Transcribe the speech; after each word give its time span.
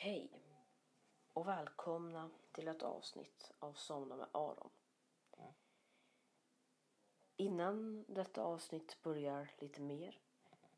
Hej 0.00 0.30
och 1.32 1.48
välkomna 1.48 2.30
till 2.52 2.68
ett 2.68 2.82
avsnitt 2.82 3.50
av 3.58 3.72
Somna 3.72 4.16
med 4.16 4.28
Aron. 4.32 4.70
Innan 7.36 8.04
detta 8.08 8.42
avsnitt 8.42 9.02
börjar 9.02 9.50
lite 9.58 9.80
mer 9.80 10.20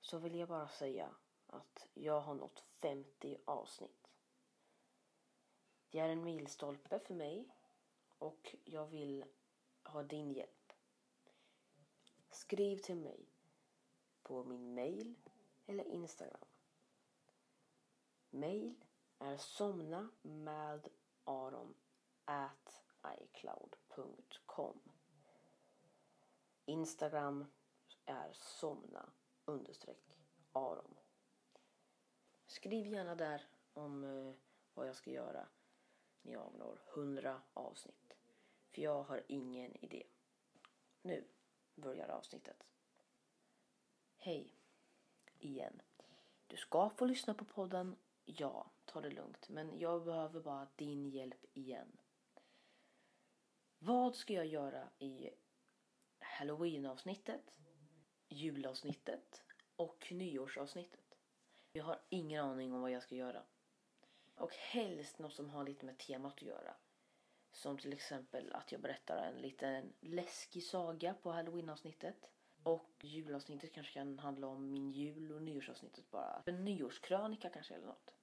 så 0.00 0.18
vill 0.18 0.34
jag 0.34 0.48
bara 0.48 0.68
säga 0.68 1.14
att 1.46 1.88
jag 1.94 2.20
har 2.20 2.34
nått 2.34 2.60
50 2.60 3.38
avsnitt. 3.44 4.10
Det 5.90 5.98
är 5.98 6.08
en 6.08 6.24
milstolpe 6.24 6.98
för 6.98 7.14
mig 7.14 7.48
och 8.18 8.56
jag 8.64 8.86
vill 8.86 9.24
ha 9.84 10.02
din 10.02 10.32
hjälp. 10.32 10.72
Skriv 12.30 12.76
till 12.76 12.96
mig 12.96 13.28
på 14.22 14.44
min 14.44 14.74
mail 14.74 15.14
eller 15.66 15.84
Instagram. 15.84 16.48
Mail 18.30 18.84
är 19.20 19.36
somna 19.36 20.08
med 20.22 20.88
aron 21.24 21.74
at 22.24 22.82
icloud.com. 23.20 24.80
Instagram 26.64 27.46
är 28.04 28.32
somna 28.32 29.10
understreck 29.44 30.16
aron. 30.52 30.94
Skriv 32.46 32.86
gärna 32.86 33.14
där 33.14 33.48
om 33.72 34.04
eh, 34.04 34.34
vad 34.74 34.88
jag 34.88 34.96
ska 34.96 35.10
göra 35.10 35.48
när 36.22 36.32
jag 36.32 36.54
når 36.58 36.80
100 36.94 37.42
avsnitt. 37.54 38.16
För 38.70 38.82
jag 38.82 39.02
har 39.02 39.22
ingen 39.28 39.84
idé. 39.84 40.06
Nu 41.02 41.24
börjar 41.74 42.08
avsnittet. 42.08 42.66
Hej 44.16 44.54
igen. 45.38 45.82
Du 46.46 46.56
ska 46.56 46.90
få 46.90 47.04
lyssna 47.04 47.34
på 47.34 47.44
podden. 47.44 47.96
Ja, 48.24 48.70
ta 48.84 49.00
det 49.00 49.10
lugnt. 49.10 49.48
Men 49.48 49.78
jag 49.78 50.04
behöver 50.04 50.40
bara 50.40 50.68
din 50.76 51.06
hjälp 51.06 51.44
igen. 51.52 52.00
Vad 53.78 54.16
ska 54.16 54.32
jag 54.32 54.46
göra 54.46 54.88
i 54.98 55.30
Halloween-avsnittet, 56.18 57.58
julavsnittet 58.28 59.42
och 59.76 60.08
nyårsavsnittet? 60.10 61.18
Jag 61.72 61.84
har 61.84 62.00
ingen 62.08 62.44
aning 62.44 62.72
om 62.72 62.80
vad 62.80 62.90
jag 62.90 63.02
ska 63.02 63.14
göra. 63.14 63.42
Och 64.34 64.54
helst 64.54 65.18
något 65.18 65.34
som 65.34 65.50
har 65.50 65.64
lite 65.64 65.86
med 65.86 65.98
temat 65.98 66.34
att 66.34 66.42
göra. 66.42 66.76
Som 67.52 67.78
till 67.78 67.92
exempel 67.92 68.52
att 68.52 68.72
jag 68.72 68.80
berättar 68.80 69.16
en 69.16 69.42
liten 69.42 69.92
läskig 70.00 70.62
saga 70.62 71.14
på 71.14 71.30
halloween-avsnittet. 71.30 72.30
Och 72.62 72.90
julavsnittet 73.00 73.72
kanske 73.72 73.92
kan 73.92 74.18
handla 74.18 74.46
om 74.46 74.72
min 74.72 74.90
jul 74.90 75.32
och 75.32 75.42
nyårsavsnittet 75.42 76.10
bara. 76.10 76.42
En 76.46 76.64
nyårskrönika 76.64 77.50
kanske 77.50 77.74
eller 77.74 77.86
något. 77.86 78.14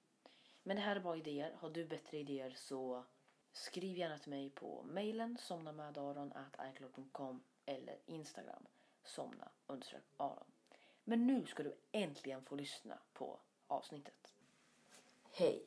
Men 0.62 0.76
det 0.76 0.82
här 0.82 0.96
är 0.96 1.00
bara 1.00 1.16
idéer. 1.16 1.56
Har 1.58 1.70
du 1.70 1.84
bättre 1.84 2.18
idéer 2.18 2.54
så 2.56 3.04
skriv 3.52 3.96
gärna 3.96 4.18
till 4.18 4.30
mig 4.30 4.50
på 4.50 4.82
mejlen 4.82 5.38
somnamedaron.icloud.com 5.38 7.42
eller 7.66 7.98
Instagram 8.06 8.66
somna 9.08 9.48
aron. 10.16 10.44
Men 11.04 11.26
nu 11.26 11.46
ska 11.46 11.62
du 11.62 11.76
äntligen 11.92 12.44
få 12.44 12.54
lyssna 12.54 12.98
på 13.12 13.40
avsnittet. 13.66 14.34
Hej! 15.32 15.64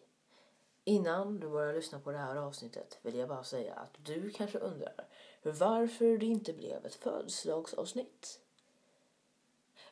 Innan 0.84 1.40
du 1.40 1.50
börjar 1.50 1.74
lyssna 1.74 2.00
på 2.00 2.12
det 2.12 2.18
här 2.18 2.36
avsnittet 2.36 3.00
vill 3.02 3.16
jag 3.16 3.30
bara 3.30 3.44
säga 3.44 3.74
att 3.74 4.06
du 4.06 4.30
kanske 4.30 4.58
undrar 4.58 5.08
varför 5.42 6.18
det 6.18 6.26
inte 6.26 6.54
blev 6.54 6.86
ett 6.86 6.96
födelsedagsavsnitt. 6.96 8.40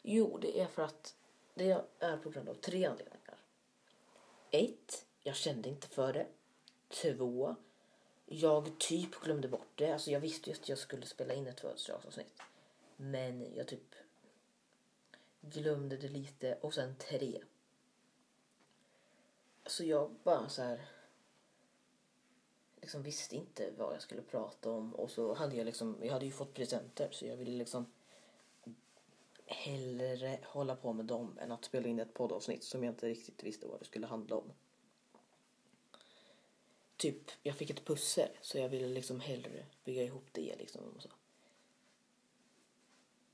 Jo, 0.01 0.37
det 0.37 0.59
är 0.59 0.67
för 0.67 0.81
att 0.81 1.15
det 1.53 1.85
är 1.99 2.17
på 2.17 2.29
grund 2.29 2.49
av 2.49 2.53
tre 2.53 2.85
anledningar. 2.85 3.37
Ett, 4.51 5.05
jag 5.23 5.35
kände 5.35 5.69
inte 5.69 5.87
för 5.87 6.13
det. 6.13 6.27
Två, 6.89 7.55
jag 8.25 8.79
typ 8.79 9.21
glömde 9.21 9.47
bort 9.47 9.71
det. 9.75 9.91
Alltså 9.91 10.11
jag 10.11 10.19
visste 10.19 10.49
ju 10.49 10.55
att 10.55 10.69
jag 10.69 10.77
skulle 10.77 11.05
spela 11.05 11.33
in 11.33 11.47
ett 11.47 11.59
födelsedagsavsnitt. 11.59 12.41
Men 12.97 13.55
jag 13.55 13.67
typ 13.67 13.95
glömde 15.41 15.97
det 15.97 16.07
lite. 16.07 16.57
Och 16.61 16.73
sen 16.73 16.95
tre. 16.95 17.41
Så 19.65 19.83
jag 19.83 20.11
bara 20.23 20.49
så 20.49 20.61
här 20.61 20.89
liksom 22.81 23.03
visste 23.03 23.35
inte 23.35 23.71
vad 23.77 23.93
jag 23.93 24.01
skulle 24.01 24.21
prata 24.21 24.71
om 24.71 24.95
och 24.95 25.11
så 25.11 25.33
hade 25.33 25.55
jag 25.55 25.65
liksom, 25.65 25.97
jag 26.01 26.13
hade 26.13 26.25
ju 26.25 26.31
fått 26.31 26.53
presenter 26.53 27.07
så 27.11 27.25
jag 27.25 27.37
ville 27.37 27.57
liksom 27.57 27.85
hellre 29.49 30.39
hålla 30.43 30.75
på 30.75 30.93
med 30.93 31.05
dem 31.05 31.37
än 31.41 31.51
att 31.51 31.65
spela 31.65 31.87
in 31.87 31.99
ett 31.99 32.13
poddavsnitt 32.13 32.63
som 32.63 32.83
jag 32.83 32.91
inte 32.91 33.07
riktigt 33.07 33.43
visste 33.43 33.67
vad 33.67 33.79
det 33.79 33.85
skulle 33.85 34.07
handla 34.07 34.35
om. 34.35 34.51
Typ, 36.97 37.31
jag 37.43 37.55
fick 37.55 37.69
ett 37.69 37.85
pussel 37.85 38.29
så 38.41 38.57
jag 38.57 38.69
ville 38.69 38.87
liksom 38.87 39.19
hellre 39.19 39.65
bygga 39.83 40.03
ihop 40.03 40.27
det 40.31 40.55
liksom. 40.55 40.81
Och 40.95 41.01
så. 41.01 41.09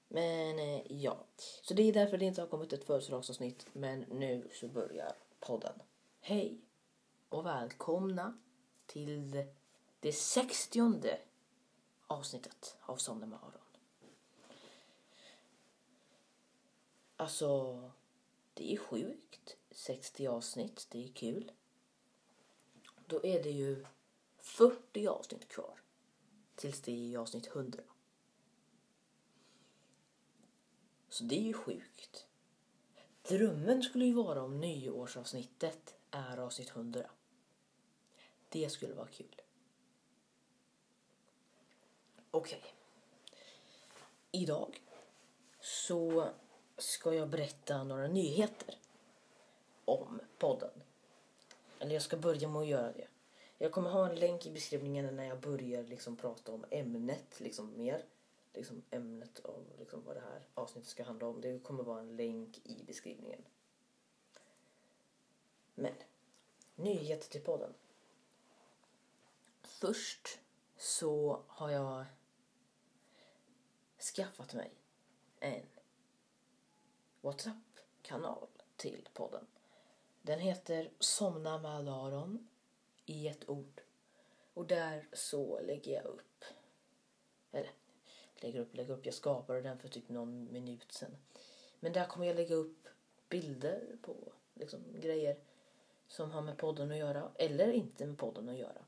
Men 0.07 0.59
eh, 0.59 0.91
ja, 0.91 1.25
så 1.61 1.73
det 1.73 1.83
är 1.83 1.93
därför 1.93 2.17
det 2.17 2.25
inte 2.25 2.41
har 2.41 2.47
kommit 2.47 2.73
ett 2.73 2.83
födelsedagsavsnitt. 2.83 3.67
Men 3.73 3.99
nu 3.99 4.49
så 4.53 4.67
börjar 4.67 5.15
podden. 5.39 5.81
Hej 6.19 6.61
och 7.29 7.45
välkomna 7.45 8.37
till 8.85 9.45
det 9.99 10.13
sextionde 10.13 11.19
avsnittet 12.07 12.77
av 12.81 12.97
Somna 12.97 13.25
med 13.25 13.39
Aron. 13.39 13.64
Alltså, 17.17 17.91
det 18.53 18.73
är 18.73 18.77
sjukt. 18.77 19.57
60 19.71 20.27
avsnitt, 20.27 20.87
det 20.89 21.03
är 21.03 21.07
kul. 21.07 21.51
Då 23.07 23.25
är 23.25 23.43
det 23.43 23.51
ju 23.51 23.85
40 24.37 25.07
avsnitt 25.07 25.47
kvar 25.47 25.79
tills 26.55 26.81
det 26.81 27.13
är 27.13 27.17
avsnitt 27.17 27.47
100. 27.47 27.83
Så 31.09 31.23
det 31.23 31.35
är 31.35 31.43
ju 31.43 31.53
sjukt. 31.53 32.27
Drömmen 33.21 33.83
skulle 33.83 34.05
ju 34.05 34.13
vara 34.13 34.43
om 34.43 34.59
nyårsavsnittet 34.59 35.95
är 36.11 36.37
avsnitt 36.37 36.69
100. 36.69 37.09
Det 38.49 38.69
skulle 38.69 38.93
vara 38.93 39.07
kul. 39.07 39.41
Okej. 42.31 42.57
Okay. 42.59 42.71
Idag 44.31 44.81
så 45.61 46.29
ska 46.77 47.13
jag 47.13 47.29
berätta 47.29 47.83
några 47.83 48.07
nyheter 48.07 48.79
om 49.85 50.21
podden. 50.37 50.81
Eller 51.79 51.93
jag 51.93 52.01
ska 52.01 52.17
börja 52.17 52.47
med 52.47 52.61
att 52.61 52.67
göra 52.67 52.91
det. 52.91 53.07
Jag 53.57 53.71
kommer 53.71 53.89
ha 53.89 54.09
en 54.09 54.15
länk 54.15 54.45
i 54.45 54.51
beskrivningen 54.51 55.15
när 55.15 55.25
jag 55.25 55.39
börjar 55.39 55.83
liksom 55.83 56.17
prata 56.17 56.51
om 56.51 56.65
ämnet 56.69 57.39
liksom 57.39 57.77
mer. 57.77 58.05
Liksom 58.53 58.83
ämnet 58.91 59.39
av 59.39 59.65
liksom 59.79 60.03
vad 60.05 60.15
det 60.15 60.21
här 60.21 60.47
avsnittet 60.53 60.89
ska 60.89 61.03
handla 61.03 61.27
om. 61.27 61.41
Det 61.41 61.59
kommer 61.59 61.83
vara 61.83 61.99
en 61.99 62.15
länk 62.15 62.57
i 62.63 62.83
beskrivningen. 62.87 63.41
Men, 65.75 65.93
nyheter 66.75 67.29
till 67.29 67.41
podden. 67.41 67.73
Först 69.61 70.39
så 70.77 71.43
har 71.47 71.69
jag 71.69 72.05
skaffat 74.15 74.53
mig 74.53 74.71
en 75.39 75.63
WhatsApp-kanal 77.25 78.47
till 78.75 79.09
podden. 79.13 79.47
Den 80.21 80.39
heter 80.39 80.89
Somna 80.99 81.57
med 81.57 81.89
Aron 81.89 82.47
i 83.05 83.27
ett 83.27 83.49
ord. 83.49 83.81
Och 84.53 84.65
där 84.65 85.07
så 85.13 85.59
lägger 85.59 85.93
jag 85.93 86.05
upp, 86.05 86.43
eller 87.51 87.71
lägger 88.35 88.59
upp, 88.59 88.75
lägger 88.75 88.93
upp, 88.93 89.05
jag 89.05 89.15
skapade 89.15 89.61
den 89.61 89.79
för 89.79 89.87
typ 89.87 90.09
någon 90.09 90.53
minut 90.53 90.91
sedan. 90.91 91.17
Men 91.79 91.93
där 91.93 92.05
kommer 92.05 92.27
jag 92.27 92.35
lägga 92.35 92.55
upp 92.55 92.87
bilder 93.29 93.97
på 94.01 94.15
liksom, 94.53 94.79
grejer 94.99 95.37
som 96.07 96.31
har 96.31 96.41
med 96.41 96.57
podden 96.57 96.91
att 96.91 96.97
göra 96.97 97.31
eller 97.35 97.71
inte 97.71 98.05
med 98.05 98.17
podden 98.17 98.49
att 98.49 98.57
göra. 98.57 98.85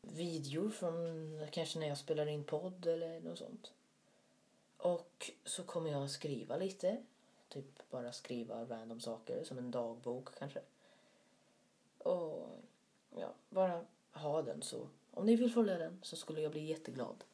Videor 0.00 0.70
från 0.70 1.46
kanske 1.50 1.78
när 1.78 1.88
jag 1.88 1.98
spelar 1.98 2.26
in 2.26 2.44
podd 2.44 2.86
eller 2.86 3.20
något 3.20 3.38
sånt. 3.38 3.72
Och 4.76 5.30
så 5.44 5.62
kommer 5.62 5.90
jag 5.90 6.10
skriva 6.10 6.56
lite 6.56 7.04
Typ 7.50 7.90
bara 7.90 8.12
skriva 8.12 8.64
random 8.64 9.00
saker 9.00 9.44
som 9.44 9.58
en 9.58 9.70
dagbok 9.70 10.38
kanske. 10.38 10.60
Och 11.98 12.48
ja, 13.16 13.34
bara 13.48 13.84
ha 14.12 14.42
den 14.42 14.62
så. 14.62 14.88
Om 15.10 15.26
ni 15.26 15.36
vill 15.36 15.52
följa 15.52 15.78
den 15.78 15.98
så 16.02 16.16
skulle 16.16 16.40
jag 16.40 16.52
bli 16.52 16.64
jätteglad. 16.64 17.24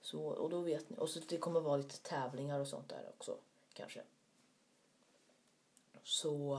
Så, 0.00 0.22
och 0.22 0.50
då 0.50 0.60
vet 0.60 0.90
ni. 0.90 0.96
Och 0.98 1.08
så 1.08 1.20
det 1.28 1.38
kommer 1.38 1.60
vara 1.60 1.76
lite 1.76 2.02
tävlingar 2.02 2.60
och 2.60 2.68
sånt 2.68 2.88
där 2.88 3.08
också 3.08 3.38
kanske. 3.72 4.02
Så 6.02 6.58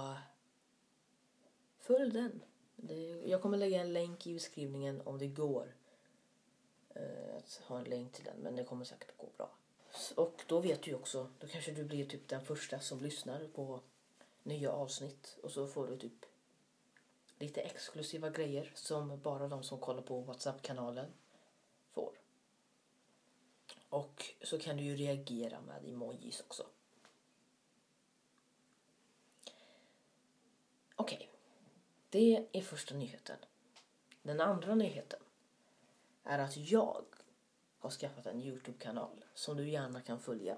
följ 1.78 2.12
den. 2.12 2.44
Det, 2.75 3.22
jag 3.25 3.42
kommer 3.42 3.58
lägga 3.58 3.81
en 3.81 3.94
länk 3.94 4.28
i 4.28 4.34
beskrivningen 4.34 5.02
om 5.02 5.18
det 5.18 5.28
går. 5.28 5.75
Eh, 6.90 7.38
att 7.38 7.62
ha 7.64 7.78
en 7.78 7.84
länk 7.84 8.14
till 8.14 8.25
den 8.25 8.38
men 8.38 8.56
det 8.56 8.64
kommer 8.64 8.86
säkert 8.86 9.18
gå 9.18 9.30
bra. 9.38 9.52
Och 10.16 10.44
då 10.48 10.60
vet 10.60 10.84
du 10.84 10.94
också, 10.94 11.30
då 11.40 11.48
kanske 11.48 11.72
du 11.72 11.84
blir 11.84 12.06
typ 12.06 12.28
den 12.28 12.45
första 12.45 12.80
som 12.80 13.01
lyssnar 13.01 13.48
på 13.48 13.81
nya 14.44 14.72
avsnitt 14.72 15.38
och 15.44 15.51
så 15.51 15.68
får 15.68 15.88
du 15.88 15.98
typ 15.98 16.25
lite 17.40 17.62
exklusiva 17.62 18.30
grejer 18.30 18.72
som 18.75 19.19
bara 19.22 19.48
de 19.48 19.63
som 19.63 19.80
kollar 19.80 20.01
på 20.01 20.22
Whatsapp-kanalen 20.22 21.13
får. 21.92 22.13
Och 23.90 24.34
så 24.42 24.60
kan 24.60 24.78
du 24.78 24.84
ju 24.84 24.95
reagera 24.95 25.62
med 25.62 25.86
emojis 25.86 26.42
också. 26.42 26.66
Okej, 30.96 31.18
okay. 31.18 31.28
det 32.10 32.48
är 32.51 32.62
första 32.62 32.96
nyheten. 32.96 33.38
Den 34.22 34.42
andra 34.42 34.75
nyheten 34.75 35.19
är 36.24 36.39
att 36.39 36.57
jag 36.57 37.06
har 37.83 37.91
skaffat 37.91 38.25
en 38.25 38.41
Youtube-kanal 38.41 39.25
som 39.33 39.57
du 39.57 39.69
gärna 39.69 40.01
kan 40.01 40.19
följa. 40.19 40.57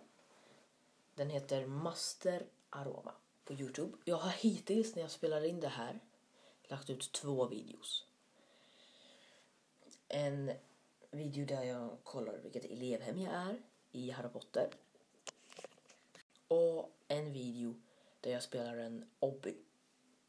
Den 1.16 1.30
heter 1.30 1.66
Master 1.66 2.46
Aroma 2.70 3.14
på 3.44 3.54
Youtube. 3.54 3.98
Jag 4.04 4.18
har 4.18 4.32
hittills 4.32 4.96
när 4.96 5.02
jag 5.02 5.12
spelar 5.12 5.46
in 5.46 5.60
det 5.60 5.68
här 5.68 6.00
lagt 6.64 6.90
ut 6.90 7.12
två 7.12 7.48
videos. 7.48 8.06
En 10.08 10.52
video 11.12 11.46
där 11.46 11.64
jag 11.64 11.98
kollar 12.04 12.38
vilket 12.38 12.66
elevhem 12.66 13.22
jag 13.22 13.34
är 13.34 13.62
i 13.92 14.12
Harry 14.12 14.30
Potter. 14.30 14.70
Och 16.48 16.92
en 17.08 17.34
video 17.34 17.82
där 18.22 18.32
jag 18.32 18.44
spelar 18.44 18.78
en 18.78 19.10
obby 19.20 19.56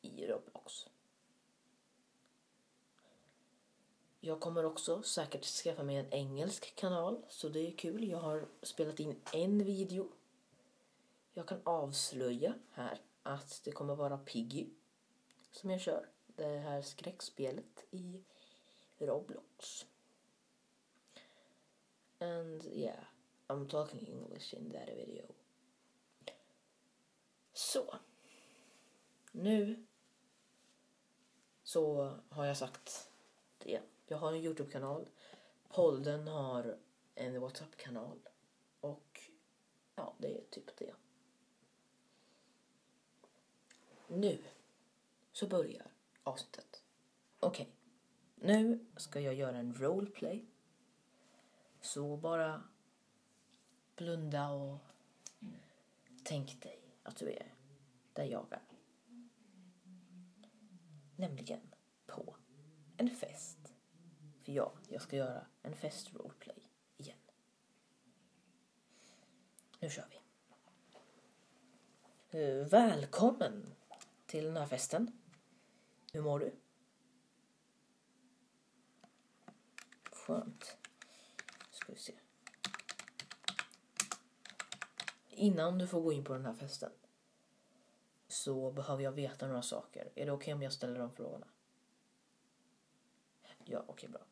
i 0.03 0.27
Roblox. 0.27 0.87
Jag 4.27 4.41
kommer 4.41 4.65
också 4.65 5.03
säkert 5.03 5.45
skaffa 5.45 5.83
mig 5.83 5.97
en 5.97 6.13
engelsk 6.13 6.77
kanal, 6.77 7.25
så 7.29 7.49
det 7.49 7.61
är 7.61 7.77
kul. 7.77 8.09
Jag 8.09 8.19
har 8.19 8.49
spelat 8.63 9.01
in 9.01 9.21
en 9.33 9.65
video. 9.65 10.13
Jag 11.35 11.49
kan 11.49 11.61
avslöja 11.65 12.55
här 12.71 13.01
att 13.23 13.61
det 13.65 13.73
kommer 13.73 13.95
vara 13.95 14.19
Piggy 14.19 14.67
som 15.51 15.71
jag 15.71 15.81
kör. 15.81 16.09
Det 16.27 16.59
här 16.59 16.83
skräckspelet 16.83 17.85
i 17.91 18.25
Roblox. 18.99 19.87
And 22.19 22.65
yeah, 22.65 23.05
I'm 23.47 23.69
talking 23.69 24.09
English 24.09 24.55
in 24.55 24.71
that 24.71 24.89
video. 24.89 25.27
Så. 27.53 27.95
Nu 29.33 29.87
så 31.63 32.15
har 32.29 32.45
jag 32.45 32.57
sagt 32.57 33.11
det. 33.59 33.81
Jag 34.07 34.19
har 34.19 34.33
en 34.33 34.45
Youtube-kanal. 34.45 35.09
Polden 35.69 36.29
har 36.29 36.79
en 37.15 37.41
WhatsApp-kanal. 37.41 38.29
Och 38.81 39.21
ja, 39.95 40.15
det 40.19 40.39
är 40.39 40.45
typ 40.51 40.77
det. 40.77 40.95
Nu 44.09 44.39
så 45.33 45.47
börjar 45.47 45.87
avsnittet. 46.23 46.83
Okej, 47.41 47.69
okay. 48.37 48.63
nu 48.63 48.87
ska 48.97 49.21
jag 49.21 49.35
göra 49.35 49.57
en 49.59 49.75
roleplay. 49.75 50.47
Så 51.81 52.17
bara 52.17 52.63
blunda 53.97 54.51
och 54.51 54.79
tänk 56.25 56.63
dig 56.63 56.81
att 57.03 57.17
du 57.17 57.31
är 57.31 57.55
där 58.13 58.25
jag 58.25 58.47
är. 58.53 58.63
Nämligen 61.17 61.61
på 62.07 62.37
en 62.97 63.11
fest. 63.11 63.66
För 64.47 64.53
ja, 64.53 64.73
jag 64.89 65.03
ska 65.03 65.17
göra 65.17 65.47
en 65.63 65.77
fest 65.77 66.15
roleplay 66.15 66.69
igen. 66.97 67.19
Nu 69.79 69.91
kör 69.91 70.07
vi. 70.11 70.21
Eh, 72.41 72.67
välkommen 72.67 73.75
till 74.27 74.45
den 74.45 74.57
här 74.57 74.67
festen. 74.67 75.21
Hur 76.13 76.23
mår 76.23 76.39
du? 76.39 76.55
Skönt. 80.13 80.77
Ska 81.71 81.93
vi 81.93 81.99
se. 81.99 82.15
Innan 85.29 85.79
du 85.79 85.87
får 85.87 86.01
gå 86.01 86.13
in 86.13 86.25
på 86.25 86.33
den 86.33 86.47
här 86.47 86.55
festen 86.55 86.93
så 88.29 88.71
behöver 88.71 89.03
jag 89.03 89.13
veta 89.13 89.47
några 89.47 89.63
saker. 89.63 90.13
Är 90.15 90.27
det 90.27 90.33
okej 90.33 90.33
okay 90.33 90.55
om 90.55 90.63
jag 90.63 90.73
ställer 90.73 90.99
de 90.99 91.13
frågorna? 91.13 91.47
Ja, 93.69 93.85
okej, 93.87 93.93
okay, 93.93 94.09
bra. 94.09 94.27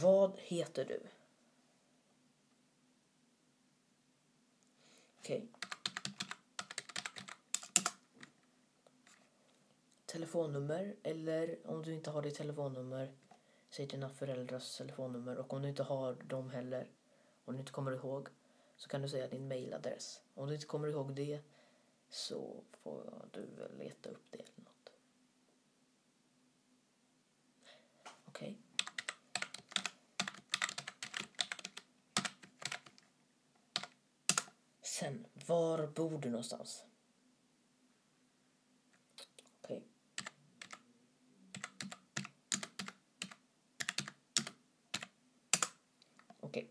Vad 0.00 0.38
heter 0.38 0.84
du? 0.84 1.00
Okej. 5.18 5.36
Okay. 5.36 5.48
Telefonnummer 10.06 10.96
eller 11.02 11.58
om 11.64 11.82
du 11.82 11.94
inte 11.94 12.10
har 12.10 12.22
ditt 12.22 12.34
telefonnummer 12.34 13.12
säg 13.70 13.86
dina 13.86 14.08
föräldrars 14.08 14.76
telefonnummer 14.76 15.36
och 15.36 15.52
om 15.52 15.62
du 15.62 15.68
inte 15.68 15.82
har 15.82 16.14
dem 16.14 16.50
heller 16.50 16.88
om 17.44 17.54
du 17.54 17.60
inte 17.60 17.72
kommer 17.72 17.92
ihåg 17.92 18.28
så 18.76 18.88
kan 18.88 19.02
du 19.02 19.08
säga 19.08 19.28
din 19.28 19.48
mailadress. 19.48 20.22
Om 20.34 20.48
du 20.48 20.54
inte 20.54 20.66
kommer 20.66 20.88
ihåg 20.88 21.14
det 21.14 21.40
så 22.08 22.64
får 22.72 23.28
du 23.32 23.46
väl 23.46 23.78
leta 23.78 24.10
upp 24.10 24.26
det 24.30 24.38
eller 24.38 24.52
något. 24.56 24.92
Okej. 28.24 28.48
Okay. 28.48 28.56
Sen, 34.82 35.26
var 35.48 35.86
bor 35.86 36.18
du 36.18 36.30
någonstans? 36.30 36.84
Okej. 39.60 39.76
Okay. 39.76 39.82
Okej. 46.40 46.62
Okay. 46.62 46.66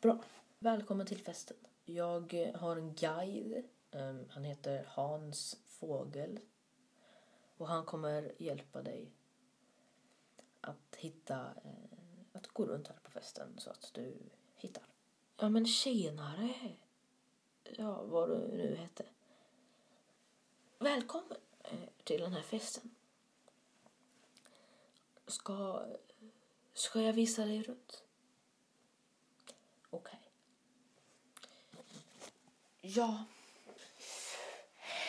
Bra. 0.00 0.24
Välkommen 0.58 1.06
till 1.06 1.20
festen. 1.20 1.56
Jag 1.84 2.52
har 2.54 2.76
en 2.76 2.94
guide. 2.94 3.64
Um, 3.90 4.28
han 4.30 4.44
heter 4.44 4.84
Hans 4.88 5.56
Fågel. 5.66 6.40
Och 7.56 7.68
han 7.68 7.84
kommer 7.84 8.32
hjälpa 8.42 8.82
dig 8.82 9.12
att 10.60 10.96
hitta, 10.96 11.40
eh, 11.64 12.32
att 12.32 12.46
gå 12.46 12.66
runt 12.66 12.88
här 12.88 12.96
på 13.02 13.10
festen 13.10 13.58
så 13.58 13.70
att 13.70 13.90
du 13.94 14.18
hittar. 14.54 14.89
Ja 15.42 15.48
men 15.48 15.66
tjenare. 15.66 16.54
Ja, 17.64 18.02
vad 18.02 18.28
du 18.28 18.56
nu 18.56 18.74
hette. 18.74 19.04
Välkommen 20.78 21.38
eh, 21.64 21.78
till 22.04 22.20
den 22.20 22.32
här 22.32 22.42
festen. 22.42 22.94
Ska, 25.26 25.86
ska 26.74 27.00
jag 27.00 27.12
visa 27.12 27.44
dig 27.44 27.62
runt? 27.62 28.04
Okej. 29.90 30.20
Okay. 31.72 31.90
Ja. 32.80 33.24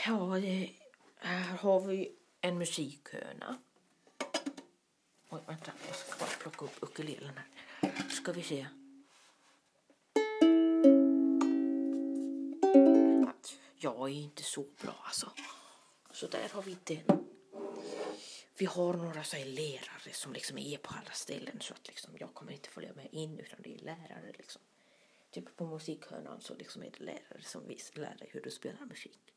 Ja, 0.05 0.39
det, 0.41 0.75
här 1.15 1.57
har 1.57 1.79
vi 1.79 2.15
en 2.41 2.57
musikhörna. 2.57 3.61
Oj, 5.29 5.41
vänta. 5.47 5.71
Jag 5.87 5.95
ska 5.95 6.19
bara 6.19 6.29
plocka 6.39 6.65
upp 6.65 6.83
ukulelen 6.83 7.33
här. 7.37 8.09
Ska 8.09 8.31
vi 8.31 8.43
se. 8.43 8.67
Jag 14.01 14.09
är 14.09 14.13
inte 14.13 14.43
så 14.43 14.65
bra 14.81 15.03
alltså. 15.03 15.31
Så 16.11 16.27
där 16.27 16.49
har 16.49 16.61
vi 16.61 16.77
den. 16.83 17.27
Vi 18.57 18.65
har 18.65 18.93
några 18.93 19.23
så 19.23 19.35
här 19.35 19.45
lärare 19.45 20.13
som 20.13 20.33
liksom 20.33 20.57
är 20.57 20.77
på 20.77 20.93
alla 20.93 21.11
ställen 21.11 21.61
så 21.61 21.73
att 21.73 21.87
liksom 21.87 22.13
jag 22.19 22.33
kommer 22.33 22.51
inte 22.51 22.69
följa 22.69 22.93
med 22.93 23.07
in 23.11 23.39
utan 23.39 23.61
det 23.61 23.75
är 23.75 23.79
lärare 23.79 24.31
liksom. 24.37 24.61
Typ 25.31 25.55
på 25.55 25.65
musikhörnan 25.65 26.41
så 26.41 26.55
liksom 26.55 26.83
är 26.83 26.91
det 26.97 27.03
lärare 27.03 27.41
som 27.43 27.67
visar 27.67 28.01
lär 28.01 28.15
dig 28.15 28.29
hur 28.31 28.41
du 28.41 28.51
spelar 28.51 28.85
musik. 28.85 29.33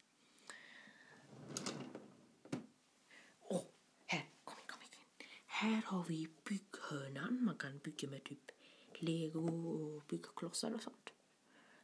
Åh, 3.40 3.58
oh, 3.58 3.64
här, 4.06 4.26
kom 4.44 4.58
in, 4.58 4.66
kom 4.66 4.82
in. 4.82 5.26
Här 5.46 5.82
har 5.86 6.04
vi 6.04 6.28
bygghörnan. 6.44 7.44
Man 7.44 7.56
kan 7.56 7.78
bygga 7.78 8.08
med 8.08 8.24
typ 8.24 8.50
lego 8.94 9.40
och 9.68 10.02
byggklossar 10.02 10.74
och 10.74 10.82
sånt. 10.82 11.10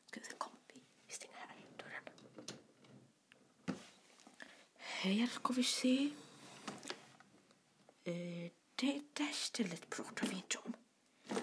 Ska 0.06 0.20
vi 0.20 0.26
se, 0.26 0.32
kom, 0.38 0.52
vi, 0.66 0.82
vi 1.06 1.14
stänger 1.14 1.36
här 1.36 1.56
dörren. 1.76 2.02
Här 5.02 5.26
ska 5.26 5.52
vi 5.52 5.64
se. 5.64 6.10
Eh, 8.04 8.50
det 8.74 9.02
där 9.12 9.32
stället 9.32 9.90
pratar 9.90 10.26
vi 10.26 10.36
inte 10.36 10.58
om. 10.58 10.74
Eh, 11.28 11.36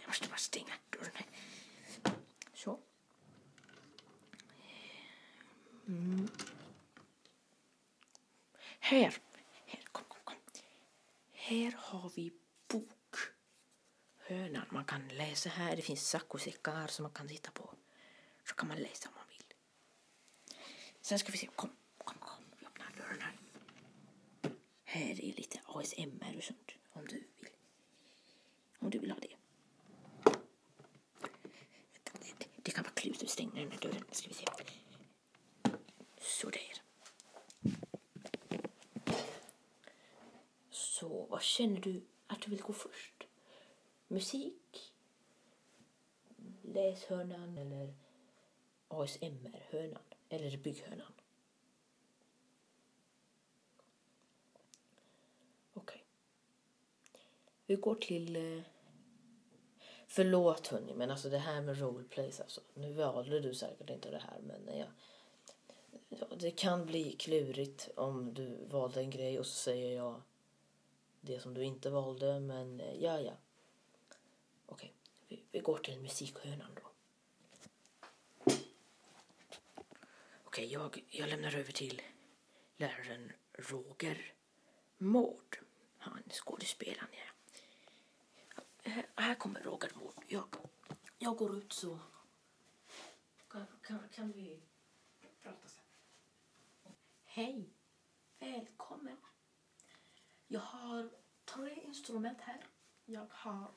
jag 0.00 0.06
måste 0.06 0.28
bara 0.28 0.36
stänga 0.36 0.72
dörren 0.90 1.10
här. 1.14 1.26
Så. 2.54 2.80
Mm. 5.86 6.28
Här, 8.80 9.18
här, 9.66 9.82
kom, 9.92 10.04
kom, 10.08 10.20
kom. 10.24 10.36
Här 11.32 11.74
har 11.78 12.12
vi 12.16 12.32
bokhörnan. 12.68 14.66
Man 14.70 14.84
kan 14.84 15.08
läsa 15.08 15.48
här. 15.48 15.76
Det 15.76 15.82
finns 15.82 16.08
saccosäckar 16.08 16.86
som 16.86 17.02
man 17.02 17.12
kan 17.12 17.28
titta 17.28 17.50
på. 17.50 17.74
Så 18.44 18.54
kan 18.54 18.68
man 18.68 18.76
läsa 18.78 19.08
om 19.08 19.14
man 19.14 19.24
vill. 19.28 19.44
Sen 21.00 21.18
ska 21.18 21.32
vi 21.32 21.38
se. 21.38 21.46
Kom, 21.46 21.70
kom, 21.98 22.16
kom. 22.20 22.44
Vi 22.60 22.66
öppnar 22.66 22.92
dörren 22.96 23.20
här. 23.20 23.36
Här 24.96 25.10
är 25.10 25.32
lite 25.32 25.60
ASMR 25.66 26.36
och 26.36 26.44
sånt. 26.44 26.72
Om 26.92 27.06
du 27.06 27.14
vill. 27.14 27.50
Om 28.78 28.90
du 28.90 28.98
vill 28.98 29.10
ha 29.10 29.18
det. 29.18 29.36
Det, 32.62 32.70
kan 32.70 32.84
vara 32.84 32.92
klurigt 32.94 33.22
att 33.22 33.30
stänga 33.30 33.54
den 33.54 33.70
här 33.70 33.78
dörren. 33.78 34.04
Ska 34.10 34.28
vi 34.28 34.34
se. 34.34 34.44
Sådär. 36.20 36.82
Så 40.70 41.26
vad 41.26 41.42
känner 41.42 41.80
du 41.80 42.02
att 42.26 42.42
du 42.42 42.50
vill 42.50 42.62
gå 42.62 42.72
först? 42.72 43.26
Musik? 44.08 44.92
Läshörnan 46.62 47.58
eller 47.58 47.94
ASMR-hörnan? 48.88 50.02
Eller 50.28 50.56
bygghörnan? 50.56 51.12
Okej. 55.78 56.04
Vi 57.66 57.76
går 57.76 57.94
till... 57.94 58.36
eh, 58.36 58.62
Förlåt 60.08 60.66
hörni, 60.66 60.94
men 60.94 61.10
alltså 61.10 61.28
det 61.28 61.38
här 61.38 61.60
med 61.62 61.78
roleplays 61.80 62.40
alltså. 62.40 62.60
Nu 62.74 62.92
valde 62.92 63.40
du 63.40 63.54
säkert 63.54 63.90
inte 63.90 64.10
det 64.10 64.18
här 64.18 64.40
men 64.42 64.68
eh, 64.68 64.78
jag... 64.78 64.88
Ja, 66.08 66.26
det 66.36 66.50
kan 66.50 66.86
bli 66.86 67.12
klurigt 67.12 67.88
om 67.96 68.34
du 68.34 68.66
valde 68.70 69.00
en 69.00 69.10
grej 69.10 69.38
och 69.38 69.46
så 69.46 69.54
säger 69.54 69.96
jag 69.96 70.22
det 71.20 71.40
som 71.40 71.54
du 71.54 71.64
inte 71.64 71.90
valde 71.90 72.40
men 72.40 72.80
eh, 72.80 72.94
ja 73.02 73.20
ja. 73.20 73.32
Okej, 74.66 74.92
vi, 75.28 75.42
vi 75.52 75.60
går 75.60 75.78
till 75.78 76.00
musikhörnan 76.00 76.70
då. 76.74 76.90
Okej, 80.44 80.72
jag, 80.72 81.04
jag 81.10 81.28
lämnar 81.28 81.56
över 81.56 81.72
till 81.72 82.02
läraren 82.76 83.32
Roger 83.52 84.34
Mård. 84.98 85.58
Han 85.98 86.22
skådespelaren 86.30 87.08
ja. 87.12 87.32
Här, 88.86 89.34
kommer 89.34 89.60
Roger 89.60 89.90
Mård. 89.94 90.24
Jag, 90.26 90.44
jag 91.18 91.36
går 91.36 91.56
ut 91.56 91.72
så 91.72 91.98
kan, 93.48 93.66
kan, 93.82 93.98
kan 94.14 94.32
vi 94.32 94.60
prata 95.42 95.68
sen. 95.68 95.84
Hej, 97.24 97.68
välkommen. 98.38 99.16
Jag 100.48 100.60
har 100.60 101.10
tre 101.44 101.82
instrument 101.84 102.40
här. 102.40 102.60
Jag 103.04 103.26
har 103.30 103.70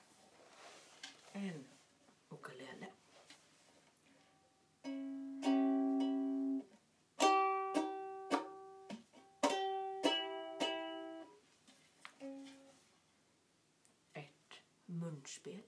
en 1.31 1.65
ukulele. 2.29 2.87
Munspel. 15.45 15.63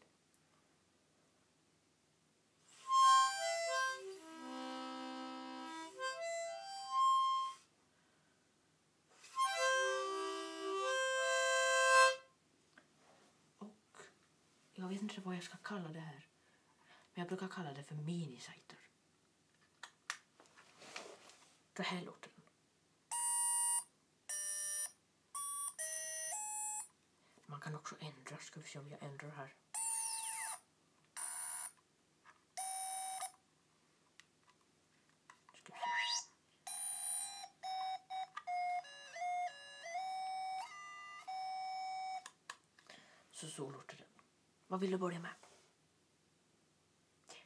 Och 13.58 14.02
jag 14.74 14.88
vet 14.88 15.02
inte 15.02 15.22
vad 15.22 15.36
jag 15.36 15.44
ska 15.44 15.58
kalla 15.58 15.90
det 15.90 16.00
här. 16.00 16.28
Men 17.14 17.22
jag 17.22 17.28
brukar 17.28 17.48
kalla 17.48 17.74
det 17.74 17.84
för 17.84 17.96
minisajter. 17.96 18.78
Så 21.78 21.84
här 21.84 22.02
låter 22.02 22.30
den. 22.36 22.41
Man 27.52 27.60
kan 27.62 27.76
också 27.76 27.96
ändra. 28.00 28.38
Ska 28.38 28.60
vi 28.60 28.68
se 28.68 28.80
om 28.80 28.90
jag 28.90 29.04
ändrar 29.04 29.30
här. 29.30 29.54
Så 43.32 43.48
så 43.48 43.70
låter 43.72 43.98
det. 43.98 44.04
Vad 44.68 44.80
vill 44.80 44.92
du 44.92 44.98
börja 44.98 45.20
med? 45.20 45.32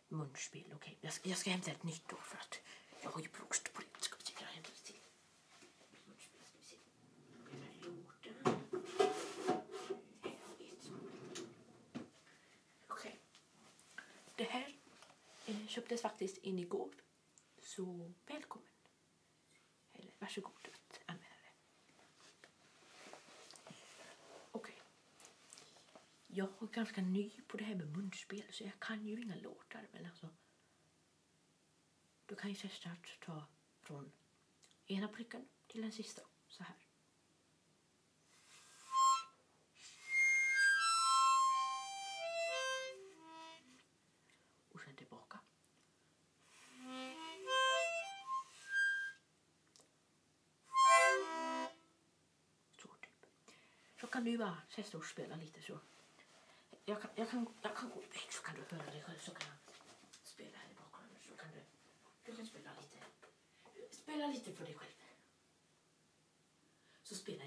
Munspel, 0.07 0.73
okej. 0.75 0.97
Jag, 1.01 1.13
ska, 1.13 1.29
jag 1.29 1.37
ska 1.37 1.49
hämta 1.49 1.71
ett 1.71 1.83
nytt 1.83 2.07
då 2.09 2.15
för 2.15 2.37
att 2.37 2.59
jag 3.03 3.09
har 3.09 3.21
ju 3.21 3.29
blåst 3.29 3.73
på 3.73 3.81
det. 3.81 4.03
Ska 4.03 4.15
vi 4.17 4.23
se, 4.25 4.33
jag 4.39 4.47
hämtar 4.47 4.71
ett 4.71 4.83
till. 4.83 4.99
Munspel, 6.05 6.41
ska 6.45 6.57
vi 6.57 6.65
se. 6.65 6.77
Den 7.51 7.61
här 7.63 7.75
låten. 7.81 8.33
Här 10.23 10.37
har 10.47 10.55
vi 10.57 10.65
ett. 10.67 10.91
Okej. 12.87 13.19
Det 14.35 14.43
här 14.43 14.75
eh, 15.45 15.67
köptes 15.67 16.05
faktiskt 16.55 16.59
in 16.59 16.59
igår. 16.59 16.91
Så 17.59 18.13
välkommen. 18.27 18.69
Eller 19.93 20.11
varsågod 20.19 20.67
att 20.73 20.99
använda 21.05 21.35
det. 21.43 21.51
Okej. 24.51 24.81
Jag 26.27 26.49
är 26.61 26.67
ganska 26.67 27.01
ny 27.01 27.31
på 27.47 27.57
det 27.57 27.63
här 27.63 27.75
med 27.75 27.87
munspel 27.87 28.43
så 28.51 28.63
jag 28.63 28.79
kan 28.79 29.07
ju 29.07 29.21
inga 29.21 29.35
låtar. 29.35 29.87
Men 29.91 30.05
alltså, 30.05 30.29
du 32.27 32.35
kan 32.35 32.49
ju 32.49 32.55
testa 32.55 32.89
att 32.89 33.19
ta 33.25 33.47
från 33.81 34.11
ena 34.87 35.07
pricken 35.07 35.47
till 35.67 35.81
den 35.81 35.91
sista. 35.91 36.21
Så 36.47 36.63
här. 36.63 36.84
Ju 54.35 54.39
bara 54.39 54.57
testa 54.75 54.97
och 54.97 55.05
spela 55.05 55.35
lite 55.35 55.61
så. 55.61 55.79
Jag 56.85 57.01
kan, 57.01 57.11
jag, 57.15 57.29
kan, 57.29 57.47
jag 57.61 57.77
kan 57.77 57.89
gå 57.89 58.03
iväg 58.03 58.27
så 58.29 58.41
kan 58.43 58.55
du 58.55 58.75
höra 58.75 58.91
dig 58.91 59.03
själv 59.03 59.19
så 59.19 59.31
kan 59.31 59.47
jag 59.47 59.57
spela 60.23 60.57
här 60.57 60.69
i 60.71 60.75
bakgrunden 60.81 61.19
så 61.27 61.35
kan 61.35 61.51
du, 61.51 61.61
du 62.25 62.35
kan 62.35 62.45
spela 62.45 62.69
lite. 62.81 62.97
Spela 63.91 64.27
lite 64.27 64.53
för 64.53 64.65
dig 64.65 64.75
själv. 64.75 64.91
Så 67.03 67.15
spela 67.15 67.44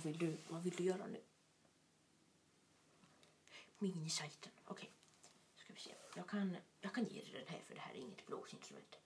vad, 0.00 0.12
vill 0.12 0.18
du, 0.18 0.36
vad 0.48 0.62
vill 0.62 0.76
du 0.76 0.84
göra 0.84 1.06
nu? 1.06 1.20
Minisajten. 3.78 4.52
Okej. 4.64 4.90
Ska 5.56 5.72
vi 5.72 5.80
se. 5.80 5.94
Jag 6.16 6.28
kan, 6.28 6.56
jag 6.80 6.94
kan 6.94 7.04
ge 7.04 7.20
dig 7.22 7.32
den 7.32 7.46
här 7.46 7.60
för 7.60 7.74
det 7.74 7.80
här 7.80 7.94
är 7.94 7.98
inget 7.98 8.26
blåsinstrument. 8.26 8.96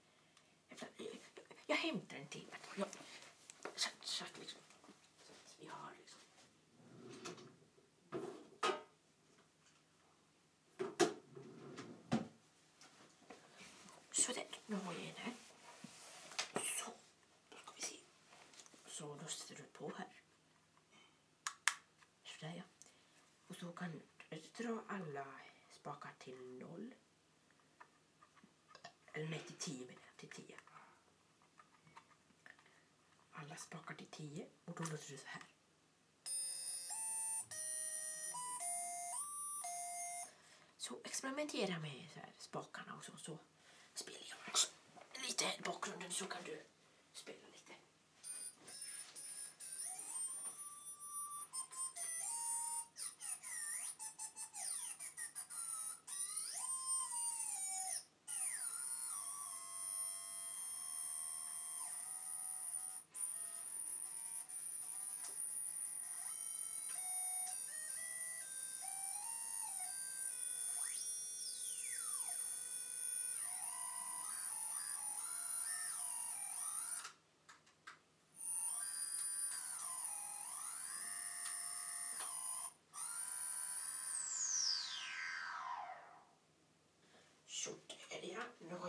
Jag, 0.68 1.08
jag 1.66 1.76
hämtar 1.76 2.16
en 2.16 2.26
till. 2.26 2.50
Jag, 2.76 2.88
så, 3.76 3.88
så 4.00 4.24
liksom. 4.40 4.60
Så 5.26 5.32
att 5.32 5.56
vi 5.58 5.66
har 5.66 5.92
liksom. 5.98 6.20
Sådär, 14.10 14.46
nu 14.66 14.76
har 14.76 14.92
jag 14.92 15.02
en 15.04 15.16
här. 15.16 15.34
Så, 16.54 16.90
då 17.48 17.56
ska 17.56 17.72
vi 17.74 17.82
se. 17.82 17.96
Så 18.86 19.14
då 19.14 19.26
sätter 19.26 19.62
du 19.62 19.62
på 19.62 19.92
här. 19.96 20.08
Sådär 22.24 22.54
ja. 22.56 22.62
Och 23.46 23.56
så 23.56 23.72
kan 23.72 23.92
du 23.92 24.00
dra 24.56 24.82
alla 25.04 25.26
spakar 25.70 26.14
till 26.18 26.58
noll. 26.58 26.94
Eller 29.12 29.28
nej, 29.28 29.42
till 29.46 29.56
tio 29.56 29.87
menar 29.87 30.02
jag. 30.06 30.16
Till 30.16 30.28
tio. 30.28 30.58
Alla 33.30 33.56
spakar 33.56 33.94
till 33.94 34.06
tio 34.06 34.46
och 34.64 34.75
då 34.76 34.82
låter 34.82 35.12
det 35.12 35.18
så 35.18 35.26
här. 35.26 35.42
Så 40.76 41.00
experimentera 41.04 41.78
med 41.78 42.11
så 42.14 42.20
här 42.20 42.32
spakarna 42.38 42.94
och 42.94 43.04
så. 43.04 43.16
Så 43.16 43.38
spelar 43.94 44.26
jag 44.28 44.38
också 44.49 44.68
lite 45.26 45.44
i 45.44 45.62
bakgrunden 45.62 46.11
så 46.11 46.26
kan 46.26 46.44
du 46.44 46.64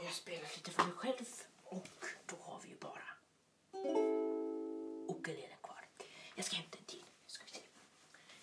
jag 0.05 0.13
spelat 0.13 0.57
lite 0.57 0.71
för 0.71 0.83
mig 0.83 0.93
själv 0.93 1.25
och 1.63 1.87
då 2.25 2.35
har 2.41 2.59
vi 2.63 2.69
ju 2.69 2.75
bara 2.77 3.03
ukulelen 5.09 5.57
kvar. 5.63 5.87
Jag 6.35 6.45
ska 6.45 6.55
hämta 6.55 6.77
en 6.77 6.85
till. 6.85 7.05
Ska 7.25 7.43
vi 7.43 7.51
se. 7.51 7.61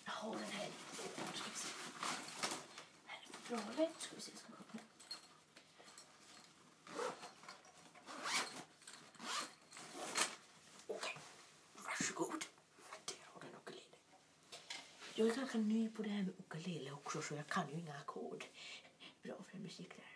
Jag 0.03 0.11
har 0.11 0.31
den 0.33 0.51
här. 0.51 0.67
Ska 1.33 1.49
vi 1.51 1.57
se. 1.57 1.67
Här 3.05 3.19
är 3.29 3.33
fodralet. 3.33 4.01
Ska 4.01 4.15
vi 4.15 4.21
se. 4.21 4.31
Ska 4.37 4.47
vi 4.47 4.53
öppna. 4.53 4.79
Okej, 10.87 11.17
varsågod. 11.73 12.45
Där 13.05 13.15
har 13.25 13.41
du 13.41 13.47
en 13.47 13.55
ukulele. 13.55 13.97
Jag 15.15 15.27
är 15.27 15.35
ganska 15.35 15.57
ny 15.57 15.89
på 15.89 16.01
det 16.01 16.09
här 16.09 16.23
med 16.23 16.33
ukulele 16.39 16.91
också 16.91 17.21
så 17.21 17.35
jag 17.35 17.47
kan 17.47 17.69
ju 17.69 17.79
inga 17.79 17.97
ackord. 17.97 18.45
Bra 19.23 19.35
för 19.49 19.55
en 19.57 19.63
musiklärare. 19.63 20.12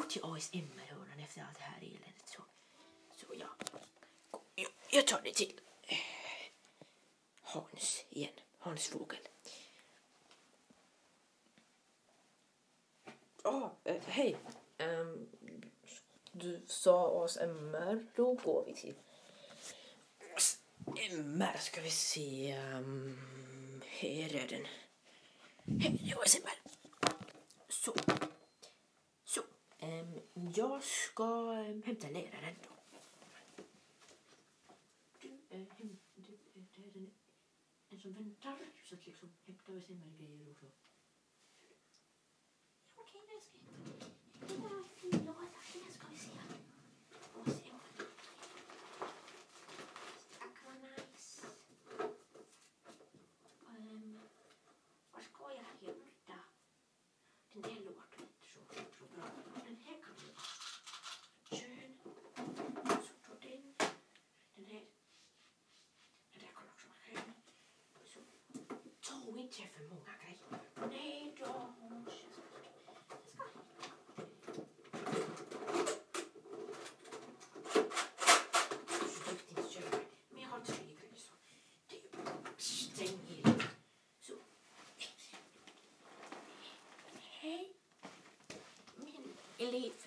Gå 0.00 0.06
till 0.06 0.24
ASMR-hörnan 0.24 1.20
efter 1.20 1.42
allt 1.42 1.58
det 1.58 1.64
här 1.64 1.78
eländet. 1.78 2.28
Så, 2.28 2.42
så 3.16 3.26
ja. 3.38 3.46
jag, 4.54 4.68
jag 4.90 5.06
tar 5.06 5.20
det 5.24 5.34
till 5.34 5.60
Hans 7.40 8.04
igen. 8.08 8.32
Hans 8.58 8.88
Fågel. 8.88 9.18
Ja, 13.42 13.76
eh, 13.84 14.02
hej. 14.06 14.36
Um, 14.78 15.28
du 16.32 16.62
sa 16.66 17.24
ASMR. 17.24 18.06
Då 18.16 18.34
går 18.34 18.64
vi 18.66 18.74
till 18.74 18.94
ASMR. 20.36 21.58
Ska 21.58 21.80
vi 21.80 21.90
se. 21.90 22.58
Um, 22.58 23.82
här 23.86 24.36
är 24.36 24.48
den. 24.48 24.66
Hej, 25.80 26.14
AIs 26.18 26.36
ASMR. 26.36 26.70
Så. 27.68 27.94
Så. 29.24 29.40
ehm, 29.78 30.20
jag 30.34 30.82
hämta 31.82 32.08
ner 32.08 32.30
hämta 32.32 32.56
då. 32.62 32.70
Du, 35.20 35.28
hem, 35.56 35.98
du, 36.14 36.38
det 36.54 36.82
är 36.82 36.96
en, 36.96 37.10
en 37.88 37.98
som 37.98 38.12
väntar. 38.12 38.58
Så 38.84 38.94
att 38.94 39.06
liksom 39.06 39.28
hämta 39.44 39.80
sina 39.80 40.06
grejer. 40.06 40.50
och 40.50 40.56
så. 40.56 40.66
Inte 69.58 69.68
för 69.76 69.82
många 69.88 70.14
grejer. 70.22 70.90
Nej 70.90 71.34
då. 71.38 71.72
Jag 89.58 89.99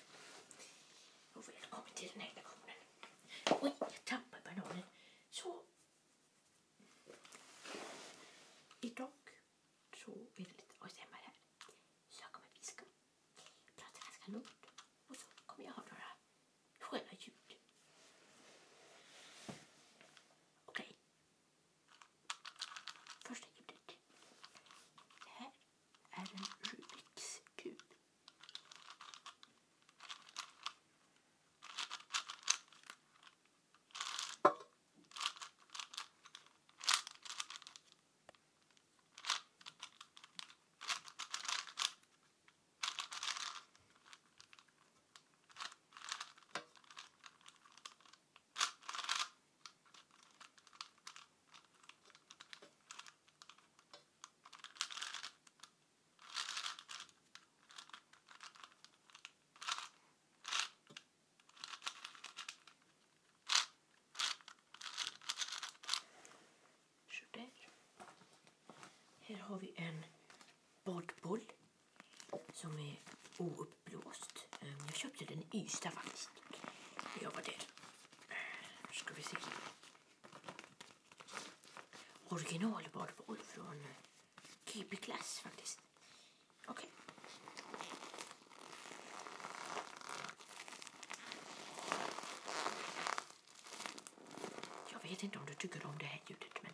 har 69.44 69.58
vi 69.58 69.72
en 69.76 70.04
badboll 70.84 71.40
som 72.52 72.78
är 72.78 72.96
ouppblåst. 73.38 74.48
Ehm, 74.60 74.78
jag 74.86 74.96
köpte 74.96 75.24
den 75.24 75.38
i 75.38 75.46
Ystad 75.52 75.90
faktiskt. 75.90 76.30
Jag 77.22 77.30
var 77.30 77.42
där. 77.42 77.58
Nu 78.82 78.92
ska 78.92 79.14
vi 79.14 79.22
se. 79.22 79.36
Original 82.28 82.88
badboll 82.92 83.38
från 83.38 83.86
GP 84.64 84.96
Class 84.96 85.40
faktiskt. 85.40 85.80
Okej. 86.66 86.72
Okay. 86.72 86.88
Jag 94.92 95.10
vet 95.10 95.22
inte 95.22 95.38
om 95.38 95.46
du 95.46 95.54
tycker 95.54 95.86
om 95.86 95.98
det 95.98 96.06
här 96.06 96.20
ljudet 96.26 96.62
men 96.62 96.73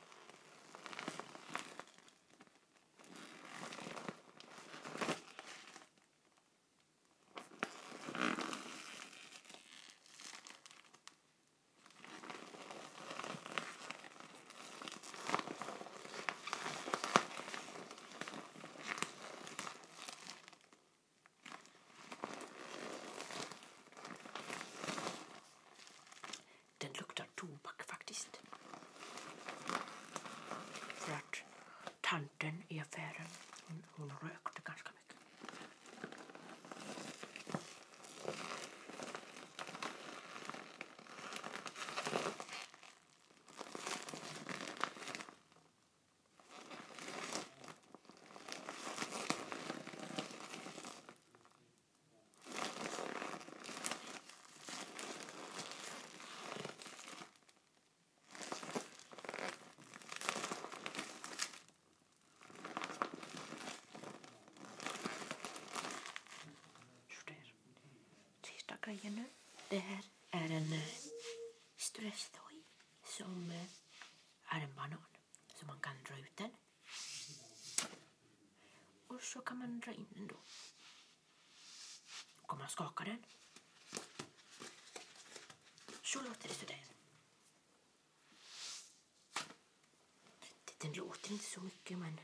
tanten 32.11 32.63
i 32.69 32.81
affären, 32.81 33.27
hon, 33.67 33.83
hon 33.97 34.09
rökte 34.23 34.63
ganska 34.65 34.91
mycket. 34.93 35.17
Sådär. 67.11 67.53
Sista 68.43 68.75
grejen 68.83 69.15
nu. 69.15 69.25
Det 69.71 69.79
här 69.79 70.05
är 70.31 70.51
en 70.51 70.73
eh, 70.73 70.89
stresstoy 71.77 72.65
som 73.05 73.51
är 74.47 74.61
en 74.61 74.75
banan. 74.75 75.05
Så 75.55 75.67
man 75.67 75.81
kan 75.81 76.03
dra 76.05 76.19
ut 76.19 76.37
den. 76.37 76.51
Och 79.09 79.23
så 79.23 79.41
kan 79.41 79.59
man 79.59 79.81
dra 79.81 79.93
in 79.93 80.07
den 80.11 80.27
då. 80.27 80.37
Och 82.43 82.59
man 82.59 82.69
skaka 82.69 83.05
den. 83.05 83.25
Så 86.03 86.23
låter 86.23 86.49
det 86.49 86.55
sådär. 86.55 86.85
Den 90.79 90.93
låter 90.93 91.33
inte 91.33 91.45
så 91.45 91.61
mycket 91.61 91.99
men 91.99 92.21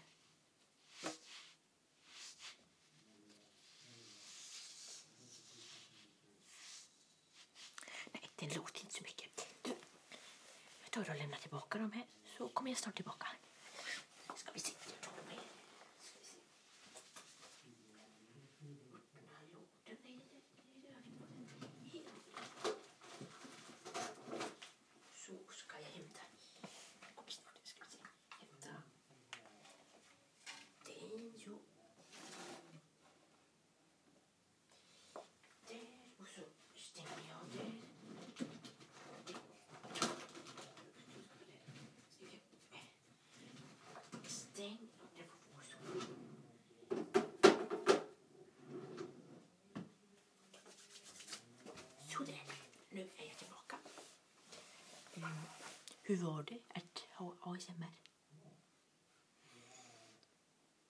Nej, 8.12 8.30
den 8.36 8.48
låter 8.48 8.80
inte 8.80 8.94
så 8.94 9.02
mycket. 9.02 9.46
Du, 9.62 9.70
jag 10.82 10.90
tar 10.90 11.04
och 11.76 11.82
lämnar 11.82 11.96
här 11.96 12.06
så 12.38 12.48
kommer 12.48 12.70
jag 12.70 12.78
snart 12.78 12.96
tillbaka. 12.96 13.26
Ska 14.36 14.52
vi 14.52 14.60
se. 14.60 14.72
Jag 14.90 15.00
tar 15.00 15.16
dem 15.16 15.26
här. 15.28 15.40
Ska 16.00 16.18
vi 16.18 16.24
se. 16.24 16.38
Öppna 18.94 19.20
lådan. 19.52 19.66
Nej, 19.86 19.96
det- 20.02 20.82
det 20.82 20.88
rör 20.88 21.00
vi 21.04 21.10
på 21.10 21.26
den. 21.26 21.90
Helt. 21.92 22.08
Så 25.14 25.32
ska 25.52 25.80
jag 25.80 25.90
hämta. 25.90 26.20
Kom 27.14 27.28
snart. 27.28 27.60
Ska 27.66 27.82
vi 27.84 27.90
se. 27.90 27.98
Hämta. 28.40 28.82
Den, 30.86 31.40
så. 31.44 31.58
Där 35.68 36.10
och 36.20 36.28
så 36.28 36.40
stänger 36.74 37.28
jag 37.28 37.48
där. 37.52 37.72
Stäng. 44.26 44.88
Det 45.16 45.22
får 45.24 45.54
vara 45.54 45.64
så. 45.64 45.76
Sådär. 52.08 52.42
Nu 52.96 53.02
är 53.16 53.24
jag 53.26 53.36
tillbaka. 53.38 53.78
Mm. 55.14 55.30
Hur 56.02 56.16
var 56.16 56.42
det 56.42 56.58
att 56.68 56.98
ha 57.12 57.34
ASMR? 57.40 57.94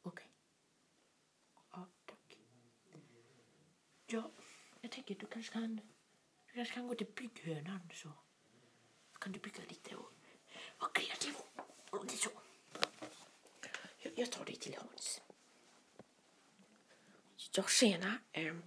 Okej. 0.02 0.26
Ja, 1.72 1.88
tack. 2.06 2.38
Ja, 4.06 4.30
jag 4.80 4.90
tänker 4.90 5.14
du 5.14 5.26
kanske 5.26 5.52
kan, 5.52 5.76
du 6.46 6.52
kanske 6.54 6.74
kan 6.74 6.88
gå 6.88 6.94
till 6.94 7.06
bygghönan 7.14 7.90
så 7.94 8.12
kan 9.20 9.32
du 9.32 9.38
bygga 9.38 9.62
lite 9.68 9.96
och 9.96 10.12
vara 10.78 10.90
kreativ 10.90 11.34
och, 11.54 11.98
och 11.98 12.06
det 12.06 12.16
så. 12.16 12.30
Jag, 13.98 14.12
jag 14.18 14.32
tar 14.32 14.44
dig 14.44 14.56
till 14.56 14.76
Hans. 14.78 15.20
Ja, 17.52 17.62
tjena. 17.62 18.18
Ehm, 18.32 18.62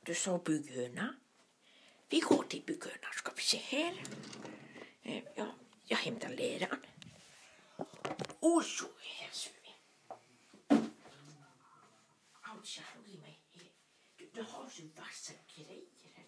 du 0.00 0.14
sa 0.14 0.38
bygghöna. 0.38 1.14
Vi 2.10 2.20
går 2.20 2.42
till 2.42 2.62
bygghönan 2.66 3.12
ska 3.12 3.32
vi 3.32 3.40
eh, 3.40 3.44
se 3.44 3.56
här. 3.58 4.02
Ja, 5.34 5.46
jag 5.84 5.96
hämtar 5.98 6.28
leran. 6.28 6.78
Och 8.40 8.64
så 8.64 8.86
här 9.00 9.30
ser 9.32 9.52
vi. 9.62 9.68
Ouch, 12.50 12.78
jag 12.78 12.86
slog 12.92 13.08
i 13.08 13.18
mig. 13.18 13.40
Du, 14.16 14.30
du 14.34 14.42
har 14.42 14.68
så 14.68 14.82
vassa 14.96 15.32
grejer 15.56 15.86
här. 16.14 16.24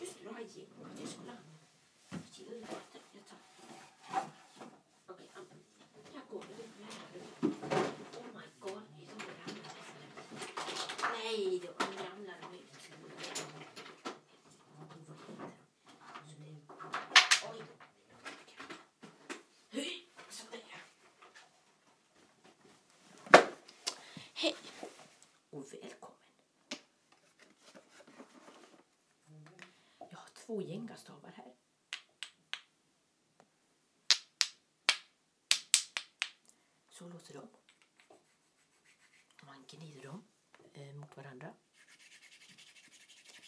Just 0.00 0.18
det, 0.18 0.22
du 0.22 0.28
har 0.28 0.40
gängat. 0.40 1.00
Jag 1.00 1.08
skulle 2.32 2.54
gilla. 2.54 2.66
Jag 3.12 3.26
tar. 3.28 3.38
Okej, 5.06 5.30
um, 5.36 5.46
jag 6.14 6.22
går. 6.30 6.44
Oh 8.20 8.26
my 8.34 8.46
god. 8.60 8.82
Nej, 11.12 11.60
då 11.62 11.84
ramlar 11.84 12.54
ut. 12.54 12.62
Oj. 17.52 17.62
Hej, 19.70 20.06
sådär. 20.30 20.82
Hej 24.34 24.54
och 25.50 25.72
välkommen. 25.72 26.16
Jag 29.98 30.18
har 30.18 30.28
två 30.46 30.62
gängastavar 30.62 31.32
här. 31.36 31.54
Så 36.88 37.08
låter 37.08 37.34
de. 37.34 37.48
Man 39.42 39.64
gnider 39.68 40.02
dem 40.02 40.28
eh, 40.72 40.94
mot 40.94 41.16
varandra 41.16 41.54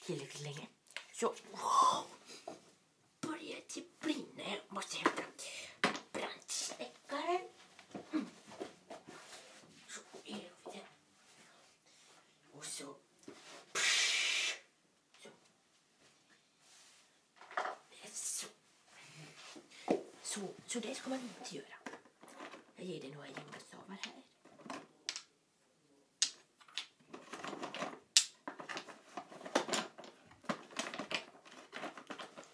tillräckligt 0.08 0.42
länge. 0.42 0.68
Så 1.12 1.26
wow, 1.50 2.06
börjar 3.20 3.60
det 3.74 4.00
brinna. 4.00 4.42
Jag 4.42 4.72
måste 4.72 4.96
hämta 4.96 5.22
brandsläckaren. 6.12 7.48
Mm. 8.12 8.26
Så 9.88 10.00
är 10.24 10.34
vi 10.34 10.72
den. 10.72 10.86
Och 12.52 12.64
så... 12.64 12.96
Så. 18.12 18.46
Så. 20.22 20.40
Så, 20.78 20.82
det 20.82 20.94
ska 20.94 21.10
man 21.10 21.20
inte 21.20 21.56
göra. 21.56 21.76
Jag 22.76 22.86
ger 22.86 23.00
dig 23.00 23.10
några 23.10 23.26
gängastavar 23.26 23.98
här. 24.00 24.22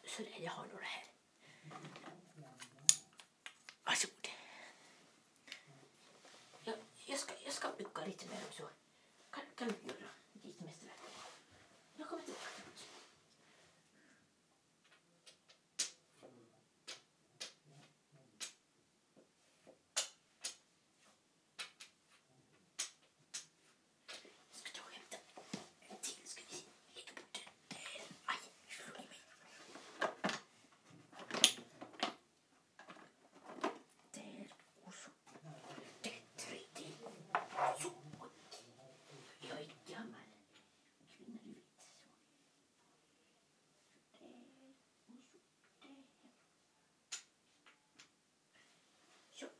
Så 0.05 0.23
där, 0.23 0.41
jag 0.41 0.53
har 0.53 0.67
några 0.67 0.85
här. 0.85 1.05
Varsågod. 3.85 4.29
Jag, 6.63 6.75
jag, 7.07 7.19
ska, 7.19 7.35
jag 7.45 7.53
ska 7.53 7.73
bygga 7.79 8.05
lite 8.07 8.27
med 8.27 8.37
dem 8.37 8.53
så 8.53 8.69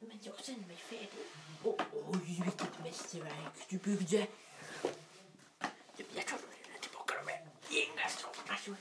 men 0.08 0.18
jag 0.22 0.44
känner 0.44 0.66
mig 0.66 0.76
färdig. 0.76 1.08
Oh, 1.62 1.80
oj, 1.92 2.42
vilket 2.44 2.78
mästerverk 2.82 3.68
du 3.68 3.78
byggde. 3.78 4.26
Jag 6.14 6.26
tar 6.26 6.38
tillbaka 6.80 7.14
de 7.24 7.30
här 7.32 7.46
inga 7.70 8.08
stråna. 8.08 8.58
Så. 8.64 8.74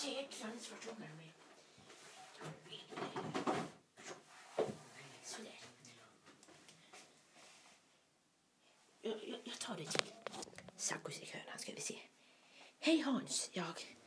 Det 0.00 0.18
är 0.18 0.24
ett 0.24 0.44
ansvarsfråga 0.44 0.96
de 0.98 1.24
är. 1.24 1.32
Sådär. 5.24 5.60
Jag, 9.02 9.28
jag, 9.28 9.40
jag 9.44 9.58
tar 9.58 9.76
det 9.76 9.86
till 9.86 10.12
saccosektören 10.76 11.58
ska 11.58 11.72
vi 11.72 11.80
se. 11.80 11.98
Hej 12.80 13.00
Hans, 13.00 13.50
jag... 13.52 13.98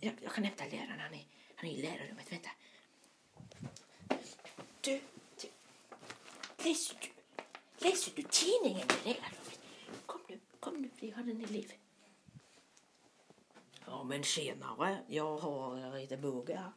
Jag, 0.00 0.14
jag 0.22 0.32
kan 0.32 0.44
hämta 0.44 0.64
läraren, 0.64 1.00
han 1.00 1.14
är, 1.14 1.24
han 1.64 1.72
är 1.72 1.78
i 1.78 1.82
lärarrummet. 1.82 2.32
Vänta. 2.32 2.50
Du, 4.80 5.00
du. 5.40 5.48
Läser 6.64 6.96
du, 7.00 7.08
läser 7.86 8.12
du 8.16 8.22
tidningen 8.22 8.88
i 9.04 9.08
lärarrummet? 9.08 9.60
Kom 10.06 10.20
nu, 10.28 10.40
kom 10.60 10.82
nu, 10.82 10.90
vi 11.00 11.10
har 11.10 11.22
en 11.22 11.44
elev. 11.44 11.72
Ja, 13.86 14.04
men 14.04 14.24
senare. 14.24 14.98
Jag 15.08 15.38
har 15.38 15.98
lite 15.98 16.16
bågar. 16.16 16.72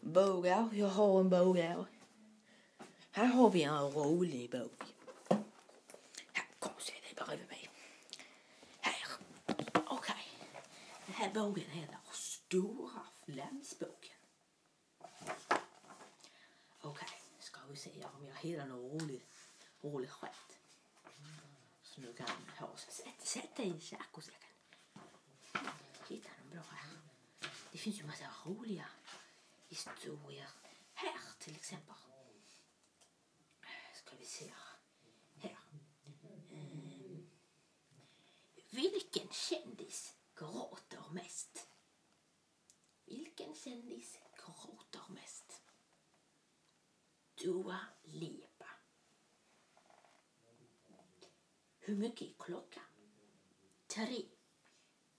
Bågar, 0.00 0.68
jag 0.72 0.88
har 0.88 1.20
en 1.20 1.30
båge. 1.30 1.84
Här 3.10 3.26
har 3.26 3.50
vi 3.50 3.62
en 3.62 3.90
rolig 3.90 4.50
bok. 4.50 4.82
Här, 6.32 6.46
kom 6.58 6.72
och 6.74 6.82
sätt 6.82 6.94
dig 7.02 7.26
bredvid 7.26 7.48
mig. 7.48 7.70
Här. 8.80 8.96
Okej. 9.86 10.26
Den 11.06 11.14
här 11.14 11.34
bågen 11.34 11.70
heter 11.70 11.98
Stora 12.12 13.00
flamsboken. 13.24 14.16
Okej, 16.80 17.08
ska 17.68 17.90
vi 17.90 17.96
se 17.98 18.04
om 18.04 18.26
jag 18.26 18.34
hittar 18.34 18.66
något 18.66 19.02
roligt, 19.02 19.26
roligt 19.82 20.10
skämt? 20.10 20.58
Så 21.82 22.00
nu 22.00 22.12
kan 22.12 22.26
ha. 22.58 22.76
Sätt, 22.76 23.20
sätt 23.26 23.56
dig 23.56 23.76
i 23.76 23.80
kan 23.80 24.00
Hitta 26.08 26.28
någon 26.38 26.50
bra 26.50 26.62
här. 26.70 26.90
Det 27.72 27.78
finns 27.78 28.00
ju 28.00 28.06
massa 28.06 28.30
roliga 28.44 28.86
historier. 29.68 30.48
Här 30.94 31.20
till 31.38 31.56
exempel. 31.56 31.94
Ska 33.94 34.16
vi 34.18 34.24
se. 34.24 34.52
Här. 35.34 35.56
Um, 36.52 37.30
Vilken 38.70 39.28
kändis 39.28 40.14
gråter 40.34 41.02
mest? 41.10 41.66
Vilken 43.04 43.54
kändis 43.54 44.18
gråter? 44.36 44.77
Dua 47.44 47.78
Lipa. 48.02 48.66
Hur 51.78 51.96
mycket 51.96 52.28
är 52.28 52.34
klockan? 52.38 52.82
Tre. 53.86 54.24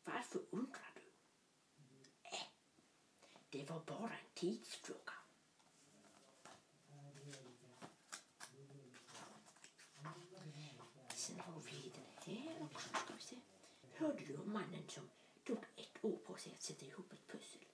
Varför 0.03 0.41
undrar 0.49 0.93
du? 0.95 1.01
Äh, 2.23 2.47
det 3.49 3.69
var 3.69 3.79
bara 3.79 4.13
en 4.13 4.29
tidsfråga. 4.34 5.13
Sen 11.15 11.39
har 11.39 11.62
vi 11.62 11.91
den 11.95 12.36
här 12.38 12.63
också. 12.63 12.89
Ska 12.89 13.13
vi 13.13 13.21
se. 13.21 13.36
Hörde 13.93 14.25
du 14.25 14.38
om 14.38 14.53
mannen 14.53 14.89
som 14.89 15.10
tog 15.43 15.58
ett 15.75 16.05
år 16.05 16.17
på 16.17 16.38
sig 16.38 16.53
att 16.53 16.62
sätta 16.62 16.86
ihop 16.86 17.13
ett 17.13 17.27
pussel? 17.27 17.65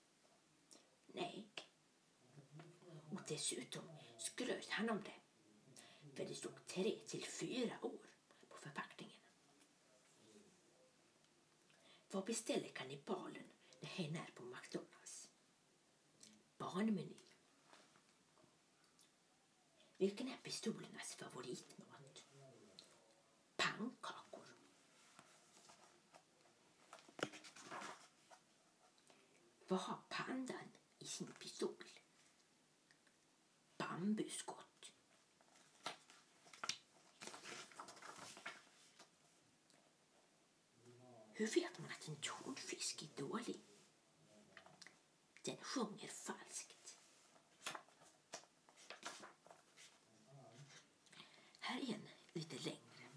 Nej. 1.08 1.48
Och 3.12 3.22
dessutom 3.28 3.84
skröt 4.26 4.70
han 4.70 4.90
om 4.90 5.04
det. 5.04 5.20
För 6.16 6.26
det 6.26 6.36
stod 6.36 6.68
tre 6.68 7.00
till 7.08 7.26
fyra 7.26 7.86
år 7.86 8.08
på 8.50 8.58
förpackningen. 8.58 9.22
Vad 12.12 12.26
beställer 12.26 12.68
kannibalen 12.68 13.44
när 13.80 13.90
hen 13.90 14.16
är 14.16 14.32
på 14.36 14.44
McDonalds? 14.44 15.30
Barnmeny. 16.58 17.18
Vilken 19.98 20.28
är 20.28 20.38
pistolernas 20.38 21.16
favoritmat? 21.16 22.26
Pannkakor. 23.56 24.46
Vad 29.68 29.80
har 29.80 30.00
pandan 30.10 30.72
i 31.00 31.06
sin 31.06 31.32
pistol? 31.40 31.95
Bambuskott. 33.90 34.92
Hur 41.34 41.48
vet 41.48 41.80
man 41.80 41.92
att 41.92 42.08
en 42.08 42.16
tonfisk 42.22 43.02
är 43.02 43.22
dålig? 43.22 43.60
Den 45.42 45.58
sjunger 45.58 46.08
falskt. 46.08 46.98
Här 51.60 51.80
är 51.80 51.94
en 51.94 52.08
lite 52.34 52.56
längre. 52.56 53.10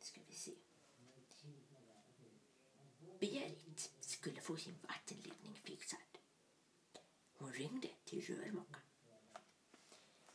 Ska 0.00 0.20
vi 0.28 0.34
se. 0.34 0.54
Berit 3.20 3.90
skulle 4.00 4.40
få 4.40 4.56
sin 4.56 4.78
vattenledning 4.82 5.54
fixad. 5.54 6.00
Hon 7.40 7.52
ringde 8.30 8.46
rörmokaren. 8.46 8.86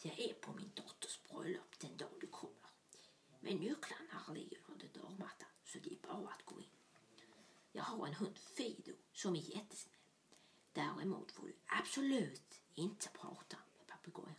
Jag 0.02 0.20
är 0.20 0.34
på 0.34 0.54
min 0.54 0.72
dotters 0.76 1.24
bröllop 1.24 1.80
den 1.80 1.98
dag 1.98 2.12
du 2.22 2.28
kommer. 2.28 2.70
Men 3.40 3.58
nycklarna 3.58 4.34
ligger 4.34 4.60
under 4.68 4.88
dörrmattan 4.88 5.50
så 5.64 5.80
det 5.80 5.94
är 5.94 6.08
bara 6.08 6.30
att 6.30 6.46
gå 6.46 6.62
in. 6.62 6.78
Jag 7.72 7.84
har 7.84 8.08
en 8.08 8.14
hund, 8.14 8.38
Fido, 8.38 8.94
som 9.14 9.36
är 9.36 9.40
jättesnäll. 9.40 9.96
Däremot 10.74 11.32
får 11.32 11.48
du 11.48 11.56
absolut 11.66 12.62
inte 12.74 13.10
prata 13.10 13.58
med 13.78 13.88
papegojan. 13.88 14.36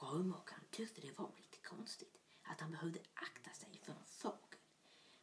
Rörmokaren 0.00 0.64
tyckte 0.70 1.00
det 1.00 1.18
var 1.18 1.32
lite 1.36 1.58
konstigt 1.58 2.20
att 2.42 2.60
han 2.60 2.70
behövde 2.70 3.00
akta 3.14 3.50
sig 3.50 3.80
för 3.82 3.92
en 3.92 4.06
fågel. 4.06 4.60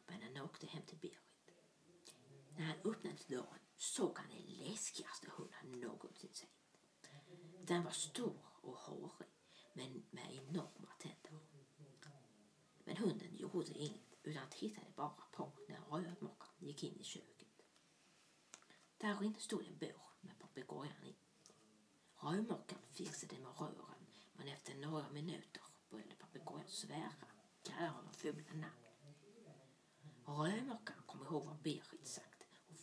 Men 0.06 0.22
han 0.22 0.44
åkte 0.44 0.66
hem 0.66 0.82
till 0.82 0.98
Berit. 0.98 1.54
När 2.56 2.64
han 2.64 2.76
öppnade 2.84 3.16
dörren 3.28 3.60
såg 3.82 4.18
han 4.18 4.28
den 4.28 4.42
läskigaste 4.42 5.30
hunden 5.30 5.80
någonsin 5.80 6.34
sett. 6.34 6.48
Den 7.60 7.84
var 7.84 7.90
stor 7.90 8.38
och 8.60 8.76
hårig 8.76 9.28
men 9.72 10.04
med 10.10 10.34
enorma 10.34 10.92
tänder. 10.98 11.38
Men 12.84 12.96
hunden 12.96 13.36
gjorde 13.36 13.72
inget 13.72 14.14
utan 14.22 14.50
tittade 14.50 14.86
bara 14.96 15.24
på 15.32 15.52
när 15.68 15.80
rörmokaren 15.80 16.54
gick 16.58 16.84
in 16.84 17.00
i 17.00 17.04
köket. 17.04 17.62
Där 18.96 19.22
inne 19.22 19.40
stod 19.40 19.66
en 19.66 19.78
bur 19.78 20.02
med 20.20 20.38
papegojan 20.38 21.04
i. 21.04 21.16
Rörmokaren 22.16 22.82
fixade 22.92 23.38
med 23.38 23.60
rören 23.60 24.06
men 24.32 24.48
efter 24.48 24.74
några 24.74 25.10
minuter 25.10 25.62
började 25.90 26.14
papegojan 26.14 26.68
svära, 26.68 27.12
kalla 27.62 27.88
honom 27.90 28.12
fula 28.12 28.52
namn. 28.52 28.82
Rörmokaren 30.24 31.02
kom 31.06 31.22
ihåg 31.22 31.44
vad 31.44 31.62
Berit 31.62 32.06
sagt 32.06 32.31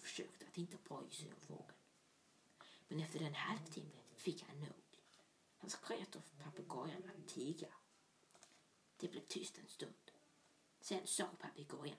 försökte 0.09 0.45
att 0.47 0.57
inte 0.57 0.77
bry 0.77 1.09
sig 1.11 1.33
om 1.33 1.41
fågeln. 1.41 1.77
Men 2.87 2.99
efter 2.99 3.21
en 3.21 3.35
halvtimme 3.35 4.01
fick 4.15 4.43
han 4.43 4.59
nog. 4.59 4.83
Han 5.57 5.69
skrek 5.69 6.15
åt 6.15 6.39
papegojan 6.43 7.03
att 7.09 7.27
tiga. 7.27 7.67
Det 8.97 9.07
blev 9.07 9.21
tyst 9.21 9.57
en 9.57 9.67
stund. 9.67 10.11
Sen 10.81 11.07
sa 11.07 11.25
papegojan 11.39 11.97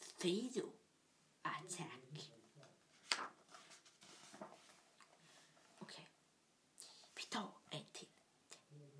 Fido, 0.00 0.72
attack. 1.42 2.30
Okej, 5.78 6.08
vi 7.14 7.22
tar 7.22 7.52
en 7.70 7.84
till. 7.92 8.08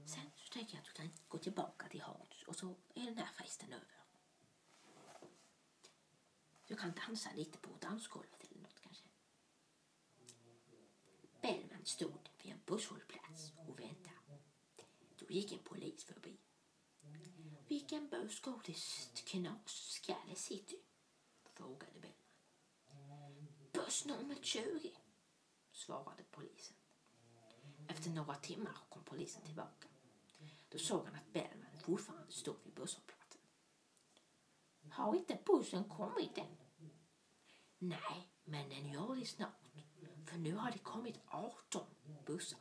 Sen 0.06 0.30
så 0.37 0.52
tänker 0.52 0.74
jag 0.74 0.80
att 0.80 0.87
du 0.87 0.92
kan 0.92 1.10
gå 1.28 1.38
tillbaka 1.38 1.88
till 1.88 2.02
Hans 2.02 2.42
och 2.46 2.56
så 2.56 2.76
är 2.94 3.04
den 3.04 3.18
här 3.18 3.32
festen 3.32 3.72
över. 3.72 4.03
Du 6.66 6.77
kan 6.77 6.92
dansa 6.92 7.31
lite 7.37 7.59
på 7.59 7.70
dansgolvet 7.81 8.44
eller 8.50 8.62
något 8.62 8.81
kanske. 8.81 9.09
Bellman 11.40 11.85
stod 11.85 12.29
vid 12.42 12.53
en 12.53 12.61
busshållplats 12.66 13.53
och 13.68 13.81
väntade. 13.81 14.38
Då 15.16 15.27
gick 15.29 15.53
en 15.53 15.59
polis 15.59 16.05
förbi. 16.05 16.37
Vilken 17.68 18.09
buss 18.09 18.40
går 18.40 18.59
till 18.59 18.77
Knasskalle 19.24 20.35
city? 20.35 20.79
frågade 21.44 22.00
Bellman. 22.00 22.14
Buss 23.72 24.05
nummer 24.05 24.37
20, 24.42 24.92
svarade 25.72 26.24
polisen. 26.31 26.77
Efter 27.88 28.11
några 28.11 28.35
timmar 28.35 28.77
kom 28.88 29.03
polisen 29.05 29.42
tillbaka. 29.42 29.88
Då 30.68 30.79
såg 30.79 31.07
han 31.07 31.14
att 31.14 31.33
Bellman 31.33 31.79
fortfarande 31.83 32.33
stod 32.33 32.57
vid 32.64 32.74
busshållplatsen. 32.74 33.13
Har 34.94 35.14
inte 35.14 35.38
bussen 35.44 35.85
kommit 35.85 36.38
än? 36.38 36.57
Nej, 37.78 38.28
men 38.44 38.68
den 38.68 38.88
gör 38.92 39.16
det 39.16 39.26
snart. 39.26 39.61
För 40.26 40.38
nu 40.38 40.54
har 40.54 40.70
det 40.70 40.78
kommit 40.78 41.20
18 41.26 41.87
bussar. 42.26 42.59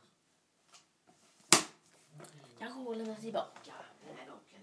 Jag 2.58 2.70
håller 2.70 3.06
mig 3.06 3.16
tillbaka. 3.20 3.72
Den 4.06 4.16
här 4.16 4.30
boken. 4.30 4.60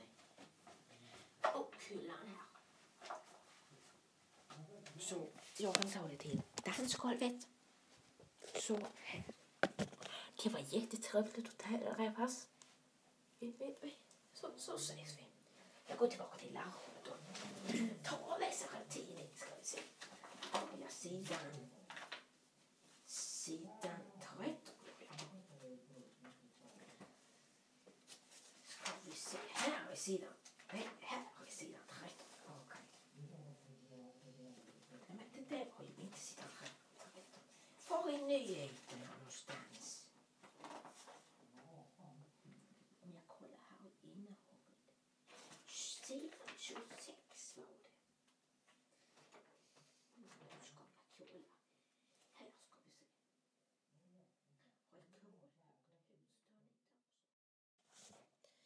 Och 1.55 1.75
hyllan 1.89 2.17
här. 2.27 3.17
Så 4.99 5.27
jag 5.57 5.75
kan 5.75 5.91
ta 5.91 6.07
det 6.07 6.17
till 6.17 6.41
Dansgolvet. 6.65 7.47
så 8.59 8.79
här. 8.95 9.23
Det 10.43 10.49
var 10.49 10.59
jättetrevligt 10.59 11.47
att 11.47 11.57
träffas. 11.57 12.47
Vi, 13.39 13.51
vi, 13.59 13.75
vi. 13.81 13.97
Så, 14.33 14.47
så 14.57 14.75
ses 14.75 15.17
vi. 15.17 15.25
Jag 15.87 15.97
går 15.97 16.07
tillbaka 16.07 16.37
till 16.37 16.53
larmet 16.53 16.90
Ta 18.03 18.15
och 18.17 18.39
läser 18.39 18.67
en 18.75 18.89
tidning 18.89 19.29
ska 19.35 19.55
vi 19.59 19.65
se. 19.65 19.79
Ja, 20.53 20.87
sidan, 20.89 21.69
sidan 23.05 24.01
13 24.21 24.55
tror 24.65 24.93
jag. 24.99 25.09
Ska 28.67 28.91
vi 29.03 29.11
se. 29.11 29.37
Här 29.53 29.91
är 29.91 29.95
sidan. 29.95 30.33
Nej, 30.73 30.89
här 30.99 31.25
är 31.47 31.51
sidan 31.51 31.81
13. 31.89 32.11
Okej. 32.45 32.81
Nej, 35.07 35.17
men 35.17 35.31
det 35.33 35.55
där 35.55 35.65
var 35.77 35.85
ju 35.85 35.93
inte 36.03 36.19
sidan 36.19 36.47
13. 36.59 36.71
Var 37.89 38.09
är 38.09 38.21
nyheterna 38.27 39.05
någonstans? 39.17 40.05
Om 43.01 43.13
jag 43.13 43.27
kollar 43.27 43.59
här 43.69 43.91
innehållet. 44.01 44.37
Sidan 45.67 46.49
26 46.57 47.57
var 47.57 47.63
det. 47.65 47.89
Nu 50.15 50.27
ska 50.29 50.45
jag 50.45 50.57
kolla. 51.17 51.43
Här 52.33 52.51
ska 52.51 52.75
vi 52.85 52.91
se. 52.91 53.05
Har 58.01 58.15
jag 58.17 58.25
kollat 58.37 58.59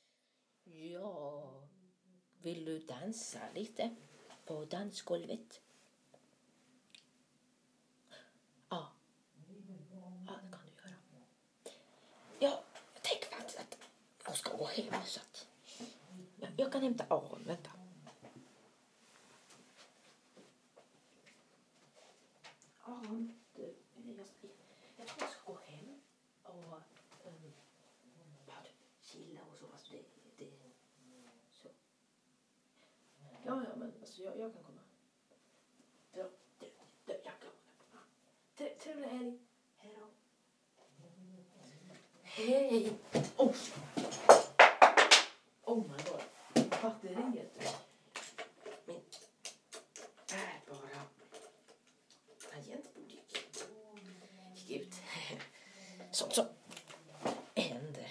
på 0.64 0.65
Ja, 0.78 1.44
vill 2.42 2.66
du 2.66 2.80
dansa 2.80 3.40
lite 3.54 3.96
på 4.46 4.66
dansgolvet? 4.66 5.62
Ja. 8.70 8.92
Ja, 10.28 10.34
det 10.44 10.52
kan 10.52 10.60
du 10.66 10.90
göra. 10.90 11.00
Ja, 12.40 12.64
jag 12.94 13.04
tänker 13.04 13.28
faktiskt 13.36 13.60
att 13.60 13.78
jag 14.26 14.38
ska 14.38 14.58
gå 14.58 14.66
hem 14.66 14.94
så 15.06 15.20
att 15.20 15.48
jag, 16.40 16.50
jag 16.58 16.72
kan 16.72 16.82
hämta 16.82 17.06
Aron. 17.10 17.44
Vänta. 17.44 17.72
Aron, 22.82 23.40
du, 23.56 23.76
jag, 24.18 24.28
jag 24.98 25.08
tror 25.08 25.22
jag 25.22 25.30
ska 25.30 25.52
gå 25.52 25.60
hem 25.66 26.02
och 26.44 26.74
um, 27.26 27.54
ja, 28.48 28.54
chilla 29.02 29.42
och 29.52 29.58
så. 29.58 29.66
Alltså 29.72 29.94
det, 29.94 30.04
det, 30.38 30.52
så. 31.52 31.68
Ja, 33.46 33.64
ja, 33.70 33.76
men 33.76 34.05
alltså, 34.16 34.24
jag, 34.24 34.40
jag 34.40 34.54
kan 34.54 34.64
komma. 34.64 34.82
Du, 36.14 36.24
du, 37.06 37.14
jag 37.24 37.34
Tre- 38.58 38.76
Trevlig 38.80 39.08
helg. 39.08 39.40
Hej 39.78 39.96
då. 40.00 40.08
Hej! 42.22 42.94
Oh! 43.38 43.56
Oh 45.64 45.78
my 45.78 45.98
god. 46.04 46.22
Batteriet. 46.82 47.84
Min 48.86 49.02
är 50.32 50.62
bara 50.70 51.02
tangentbord 52.52 53.10
gick 53.10 53.48
gick 54.56 54.82
ut. 54.82 54.96
Sånt 56.12 56.34
som 56.34 56.46
händer. 57.56 58.08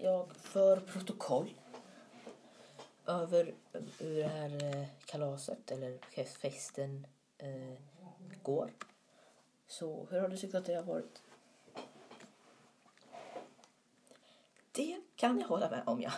Jag 0.00 0.36
för 0.36 0.80
protokoll 0.80 1.54
över 3.32 3.54
hur 3.98 4.16
det 4.16 4.26
här 4.26 4.64
eh, 4.64 4.86
kalaset 5.04 5.70
eller 5.70 5.98
festen 6.24 7.06
eh, 7.38 7.78
går. 8.42 8.70
Så 9.66 10.06
hur 10.10 10.20
har 10.20 10.28
du 10.28 10.36
tyckt 10.36 10.54
att 10.54 10.64
det 10.64 10.74
har 10.74 10.82
varit? 10.82 11.22
Det 14.72 15.00
kan 15.16 15.40
jag 15.40 15.48
hålla 15.48 15.70
med 15.70 15.82
om, 15.86 16.00
ja. 16.00 16.12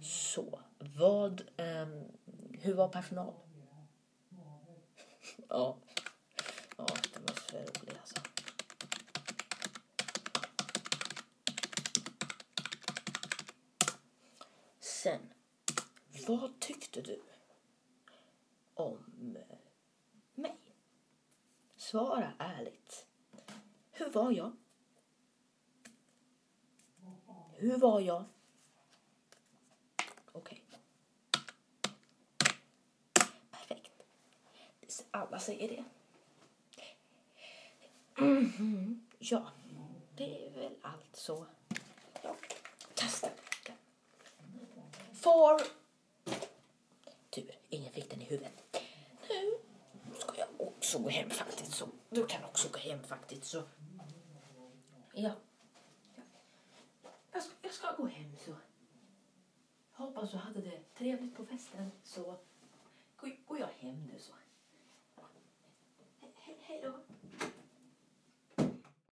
Så, 0.00 0.60
vad... 0.78 1.40
Eh, 1.56 1.86
hur 2.60 2.74
var 2.74 2.88
personal? 2.88 3.34
Ja, 5.48 5.76
det 6.76 7.20
var 7.20 7.34
så 7.50 7.56
roligt 7.56 7.96
alltså. 8.00 8.16
Sen, 15.06 15.32
vad 16.26 16.60
tyckte 16.60 17.00
du 17.00 17.22
om 18.74 19.36
eh, 19.36 19.56
mig? 20.34 20.56
Svara 21.76 22.32
ärligt. 22.38 23.06
Hur 23.92 24.10
var 24.10 24.32
jag? 24.32 24.56
Hur 27.56 27.78
var 27.78 28.00
jag? 28.00 28.24
Okej. 30.32 30.64
Perfekt. 33.50 33.92
Alla 35.10 35.38
säger 35.38 35.68
det. 35.68 35.84
Mhm. 38.24 39.06
Ja, 39.18 39.50
det 40.16 40.46
är 40.46 40.50
väl 40.50 40.74
allt 40.82 41.16
så. 41.16 41.46
Jag 42.22 42.36
kastar 42.94 43.30
den. 43.66 43.76
Får 45.26 45.60
tur, 47.30 47.58
ingen 47.68 47.92
fick 47.92 48.10
den 48.10 48.22
i 48.22 48.24
huvudet. 48.24 48.82
Nu 50.04 50.14
ska 50.18 50.38
jag 50.38 50.48
också 50.58 50.98
gå 50.98 51.08
hem 51.08 51.30
faktiskt. 51.30 51.72
Så 51.72 51.88
du 52.10 52.26
kan 52.26 52.44
också 52.44 52.68
gå 52.68 52.78
hem 52.78 53.02
faktiskt. 53.02 53.44
Så. 53.44 53.62
Ja. 55.14 55.30
Jag 57.32 57.42
ska, 57.42 57.52
jag 57.62 57.72
ska 57.72 57.92
gå 57.92 58.06
hem 58.06 58.36
så. 58.44 58.54
Hoppas 59.92 60.30
du 60.30 60.36
hade 60.36 60.60
det 60.60 60.94
trevligt 60.94 61.36
på 61.36 61.46
festen 61.46 61.90
så 62.04 62.36
går, 63.16 63.36
går 63.46 63.58
jag 63.58 63.68
hem 63.78 64.06
nu 64.12 64.18
så. 64.18 64.32
He, 66.20 66.28
he, 66.36 66.54
hej 66.60 66.82
då. 66.82 66.98